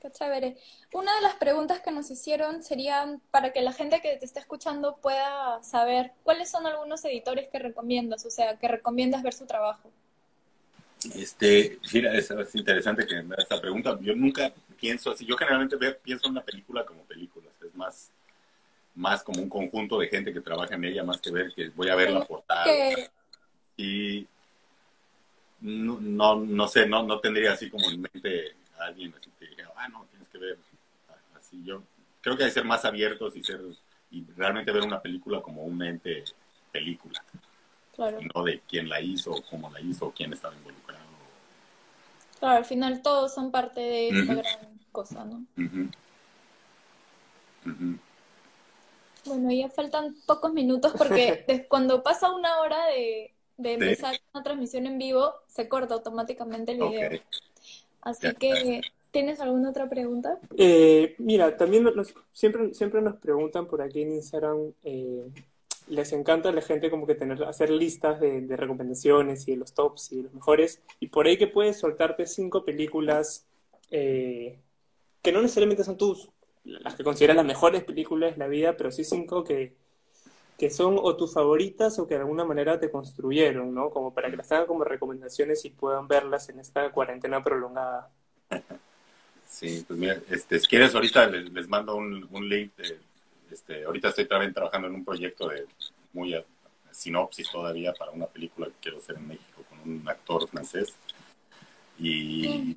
[0.00, 0.56] Qué chévere.
[0.92, 4.38] Una de las preguntas que nos hicieron sería para que la gente que te está
[4.38, 9.46] escuchando pueda saber cuáles son algunos editores que recomiendas, o sea, que recomiendas ver su
[9.46, 9.90] trabajo.
[11.14, 13.98] Este, mira, es, es interesante que me hagas esta pregunta.
[14.00, 15.24] Yo nunca pienso así.
[15.24, 17.52] Yo generalmente pienso en una película como películas.
[17.64, 18.10] Es más,
[18.94, 21.88] más como un conjunto de gente que trabaja en ella, más que ver que voy
[21.88, 22.70] a ver la portada.
[23.76, 24.26] Y
[25.60, 29.46] no, no, no sé, no, no tendría así como en mente a alguien así que
[29.46, 30.58] diga, ah, no, tienes que ver
[31.38, 31.62] así.
[31.64, 31.82] Yo
[32.20, 33.60] creo que hay que ser más abiertos y ser
[34.10, 36.24] y realmente ver una película como un ente
[36.72, 37.22] película,
[38.00, 41.00] claro, y no de quién la hizo, cómo la hizo, quién estaba involucrado.
[42.38, 44.42] claro, al final todos son parte de esta Ujú.
[44.42, 45.46] gran cosa, ¿no?
[49.24, 54.86] Bueno, ya faltan pocos minutos porque cuando pasa una hora de, de empezar una transmisión
[54.86, 57.12] en vivo, se corta automáticamente el video.
[58.02, 58.38] Así Ya.
[58.38, 60.38] que, ¿tienes alguna otra pregunta?
[60.56, 65.30] Eh, mira, también nos, siempre, siempre nos preguntan por aquí en Instagram, eh,
[65.90, 69.56] les encanta a la gente como que tener, hacer listas de, de recomendaciones y de
[69.58, 73.46] los tops y de los mejores, y por ahí que puedes soltarte cinco películas
[73.90, 74.58] eh,
[75.22, 76.30] que no necesariamente son tus,
[76.64, 79.74] las que consideras las mejores películas de la vida, pero sí cinco que,
[80.56, 83.90] que son o tus favoritas o que de alguna manera te construyeron, ¿no?
[83.90, 88.10] Como para que las tengan como recomendaciones y puedan verlas en esta cuarentena prolongada.
[89.48, 92.76] Sí, pues mira, este, si quieres ahorita les, les mando un, un link.
[92.76, 93.09] De,
[93.50, 95.66] este, ahorita estoy también trabajando en un proyecto de
[96.12, 96.44] muy a-
[96.90, 100.94] sinopsis todavía para una película que quiero hacer en México con un actor francés.
[101.98, 102.76] Y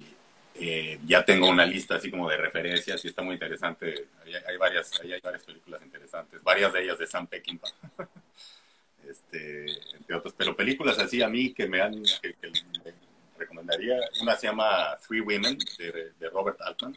[0.56, 4.08] eh, ya tengo una lista así como de referencias y está muy interesante.
[4.24, 7.70] Hay, hay varias, ahí hay varias películas interesantes, varias de ellas de Sam Peckinpah.
[9.06, 9.66] Este,
[9.98, 12.94] entre otras, pero películas así a mí que me han, que, que me
[13.38, 16.96] recomendaría, una se llama Three Women de, de Robert Altman.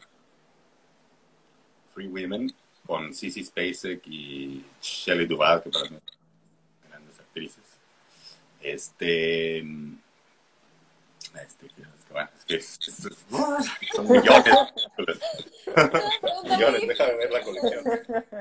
[1.93, 2.53] Three Women
[2.87, 6.01] con Cissy Spacek y Shelley Duvall, que para mí son
[6.89, 7.63] grandes actrices.
[8.61, 9.67] Este, este,
[11.67, 12.79] que- bueno, es que es-
[13.93, 14.51] son millones de
[16.49, 17.83] millones, déjame ver la colección.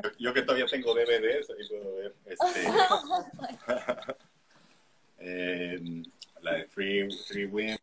[0.04, 2.14] Yo, yo que todavía tengo DVDs, ahí puedo ver.
[2.26, 2.64] Este,
[5.18, 6.02] eh,
[6.42, 7.78] la de Three, Three Women.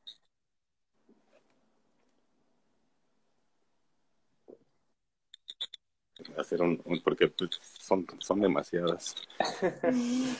[6.37, 9.15] Hacer un, un- porque pues, son, son demasiadas.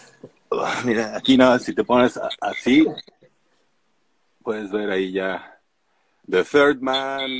[0.55, 2.85] Ah, Mira, aquí nada, si te pones así,
[4.43, 5.59] puedes ver ahí ya
[6.29, 7.31] The Third Man,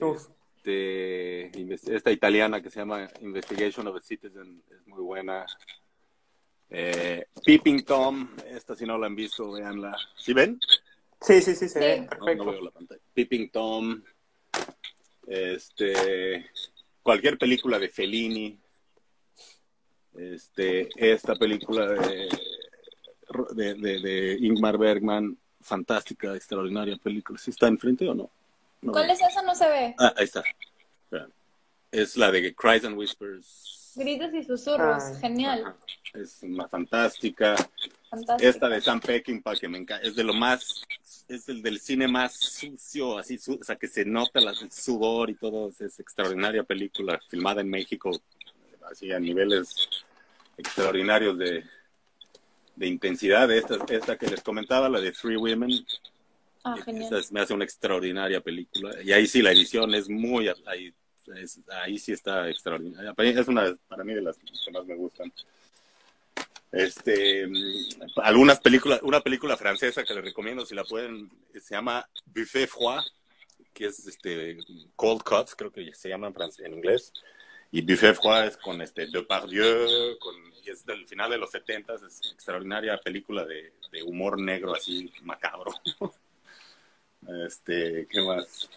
[0.00, 0.26] Uf.
[0.64, 5.46] inves- esta italiana que se llama Investigation of a Citizen, es muy buena.
[6.70, 9.96] Eh, Peeping Tom, esta si no la han visto, véanla.
[10.16, 10.58] ¿Sí ven?
[11.20, 11.78] Sí, sí, sí, se Sí.
[11.78, 12.44] ve, No, perfecto.
[12.46, 13.00] no veo la pantalla.
[13.14, 14.02] Peeping Tom.
[15.28, 16.50] Este.
[17.04, 18.58] Cualquier película de Fellini.
[20.16, 20.88] Este.
[20.96, 22.28] Esta película de,
[23.50, 25.38] de, de, de Ingmar Bergman.
[25.60, 27.38] Fantástica, extraordinaria película.
[27.38, 28.30] ¿Sí está enfrente o no?
[28.82, 29.42] No ¿Cuál es esa?
[29.42, 29.94] No se ve.
[29.98, 30.42] Ah, ahí está.
[31.04, 31.28] Espera.
[31.92, 33.92] Es la de Cries and Whispers.
[33.96, 35.02] Gritos y susurros.
[35.02, 35.62] Ah, Genial.
[35.64, 35.76] Ajá.
[36.14, 37.54] Es una fantástica.
[38.14, 38.48] Fantástico.
[38.50, 40.82] Esta de Sam Peckinpah que me encanta, es de lo más,
[41.28, 44.70] es el del cine más sucio, así, su- o sea, que se nota la- el
[44.70, 48.12] sudor y todo, es extraordinaria película, filmada en México,
[48.90, 49.74] así a niveles
[50.56, 51.64] extraordinarios de,
[52.76, 53.50] de intensidad.
[53.50, 55.70] Esta, esta que les comentaba, la de Three Women,
[56.66, 58.94] Ah, es- me hace una extraordinaria película.
[59.02, 60.94] Y ahí sí, la edición es muy, ahí,
[61.36, 63.12] es- ahí sí está extraordinaria.
[63.18, 65.30] Es una, para mí, de las que más me gustan.
[66.74, 67.48] Este,
[68.16, 73.04] algunas películas, una película francesa que les recomiendo si la pueden, se llama Buffet Froid,
[73.72, 74.58] que es este
[74.96, 77.12] cold cuts, creo que se llama en, en inglés.
[77.70, 81.94] Y Buffet Froid es con este Depardieu, con, y es del final de los 70
[81.94, 85.72] es extraordinaria película de, de humor negro así macabro.
[87.46, 88.68] este, ¿qué más?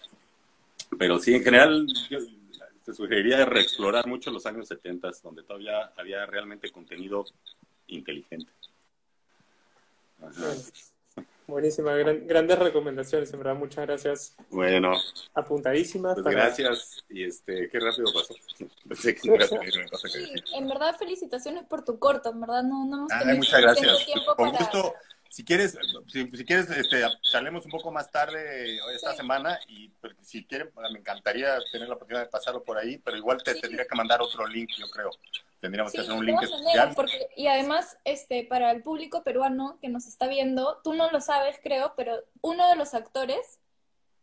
[1.00, 2.20] Pero sí, en general, yo
[2.86, 7.26] te sugeriría reexplorar mucho los años 70, donde todavía había realmente contenido
[7.88, 8.52] inteligente.
[11.48, 14.36] Buenísima, grandes recomendaciones, en verdad, muchas gracias.
[14.50, 14.94] Bueno.
[15.34, 16.16] Apuntadísimas.
[16.22, 18.36] Pues gracias, y este, qué rápido pasó.
[18.88, 19.38] Pensé que no
[20.10, 24.06] sí, en verdad, felicitaciones por tu corto, en verdad, no, no hemos tenido muchas gracias.
[24.06, 24.94] tiempo Con gusto,
[25.30, 25.78] si quieres,
[26.08, 31.00] si, quieres, este, salemos un poco más tarde esta semana y pues, si quieren, me
[31.00, 34.46] encantaría tener la oportunidad de pasarlo por ahí, pero igual te tendría que mandar otro
[34.48, 35.12] link, yo creo.
[35.60, 36.94] Tendríamos que hacer un link especial.
[36.96, 41.20] Porque, y además, este, para el público peruano que nos está viendo, tú no lo
[41.20, 43.60] sabes, creo, pero uno de los actores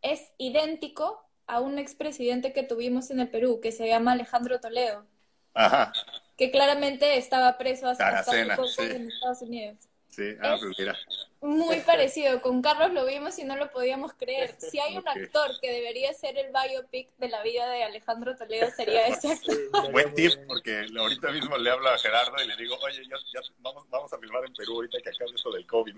[0.01, 5.05] es idéntico a un expresidente que tuvimos en el Perú, que se llama Alejandro Toledo.
[5.53, 5.91] Ajá.
[6.37, 9.77] Que claramente estaba preso hasta, hasta poco en Estados Unidos.
[10.15, 10.97] Sí, ah, pues mira.
[11.41, 12.41] Muy parecido.
[12.41, 14.55] Con Carlos lo vimos y no lo podíamos creer.
[14.65, 18.69] Si hay un actor que debería ser el biopic de la vida de Alejandro Toledo,
[18.71, 19.91] sería ese actor.
[19.91, 23.89] Buen tip, porque ahorita mismo le hablo a Gerardo y le digo, oye, ya, vamos,
[23.89, 25.95] vamos a filmar en Perú ahorita que acabe esto del COVID.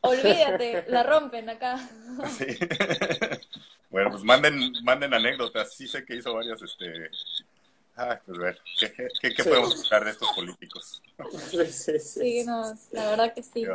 [0.00, 1.78] Olvídate, la rompen acá.
[2.38, 2.58] Sí.
[3.90, 5.72] Bueno, pues manden, manden anécdotas.
[5.74, 7.10] Sí sé que hizo varias este,
[8.00, 11.02] Ah, pues ver, ¿qué, qué, podemos buscar de estos políticos?
[11.98, 13.66] Sí, no, la verdad que sí.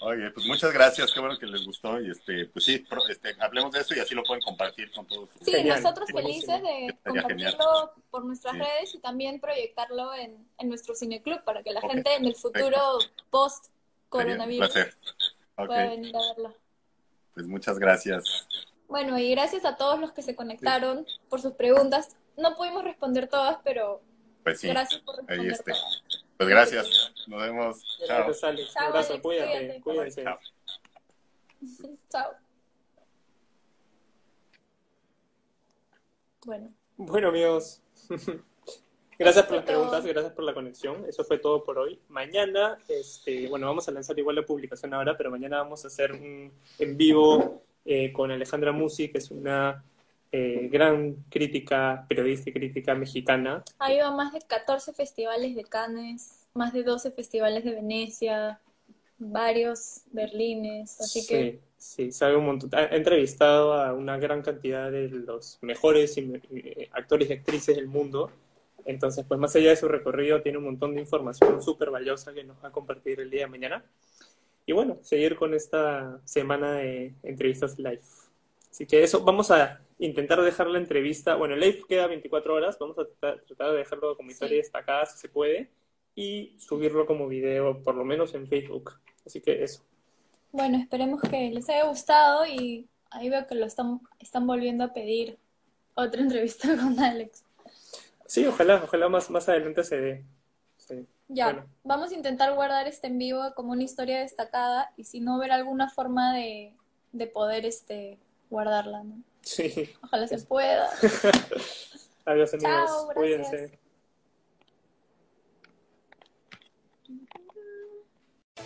[0.00, 3.70] Oye, pues muchas gracias, qué bueno que les gustó y este, pues sí, este, hablemos
[3.70, 5.30] de esto y así lo pueden compartir con todos.
[5.40, 11.44] Sí, nosotros felices de compartirlo por nuestras redes y también proyectarlo en, en nuestro cineclub
[11.44, 12.98] para que la gente en el futuro
[13.30, 13.66] post
[14.08, 14.72] coronavirus
[15.54, 16.56] pueda venir a verlo.
[17.34, 18.48] Pues muchas gracias.
[18.88, 23.28] Bueno, y gracias a todos los que se conectaron por sus preguntas no pudimos responder
[23.28, 24.02] todas, pero
[24.42, 25.72] pues gracias por responder ahí este.
[26.36, 27.98] Pues gracias, nos vemos.
[28.06, 28.24] Chao.
[28.24, 30.24] Gracias, Chao, Alex, cuídate, cuídate.
[30.24, 30.38] Chao.
[32.10, 32.32] Chao.
[36.46, 36.72] Bueno.
[36.96, 37.82] Bueno, amigos.
[39.20, 41.04] Gracias por las preguntas, gracias por la conexión.
[41.06, 42.00] Eso fue todo por hoy.
[42.08, 46.12] Mañana, este, bueno, vamos a lanzar igual la publicación ahora, pero mañana vamos a hacer
[46.12, 49.84] un en vivo eh, con Alejandra Musi, que es una
[50.32, 53.64] eh, gran crítica, periodista y crítica mexicana.
[53.78, 58.60] Ha ido a más de 14 festivales de Cannes, más de 12 festivales de Venecia,
[59.18, 61.60] varios Berlines, así que...
[61.76, 62.70] Sí, sabe un montón.
[62.74, 66.14] Ha entrevistado a una gran cantidad de los mejores
[66.92, 68.30] actores y actrices del mundo.
[68.84, 72.44] Entonces, pues más allá de su recorrido, tiene un montón de información súper valiosa que
[72.44, 73.84] nos va a compartir el día de mañana.
[74.66, 78.02] Y bueno, seguir con esta semana de entrevistas live.
[78.70, 82.78] Así que eso, vamos a intentar dejar la entrevista, bueno, el live queda 24 horas,
[82.78, 85.70] vamos a tratar, de dejarlo como historia destacada si se puede
[86.14, 88.98] y subirlo como video, por lo menos en Facebook.
[89.24, 89.82] Así que eso.
[90.52, 94.92] Bueno, esperemos que les haya gustado y ahí veo que lo están, están volviendo a
[94.92, 95.38] pedir
[95.94, 97.44] otra entrevista con Alex.
[98.26, 100.24] Sí, ojalá, ojalá más, más adelante se dé.
[101.28, 105.38] Ya, vamos a intentar guardar este en vivo como una historia destacada y si no,
[105.38, 106.72] ver alguna forma de,
[107.12, 109.22] de poder este, guardarla, ¿no?
[109.42, 109.90] Sí.
[110.02, 110.88] Ojalá se pueda.
[112.26, 112.90] Adiós, amigos.
[112.90, 113.80] Chao, Cuídense.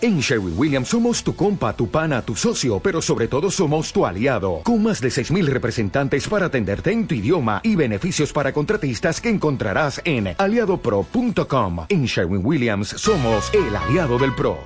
[0.01, 4.05] En Sherwin Williams somos tu compa, tu pana, tu socio, pero sobre todo somos tu
[4.05, 9.21] aliado, con más de 6.000 representantes para atenderte en tu idioma y beneficios para contratistas
[9.21, 11.87] que encontrarás en aliadopro.com.
[11.89, 14.59] En Sherwin Williams somos el aliado del PRO.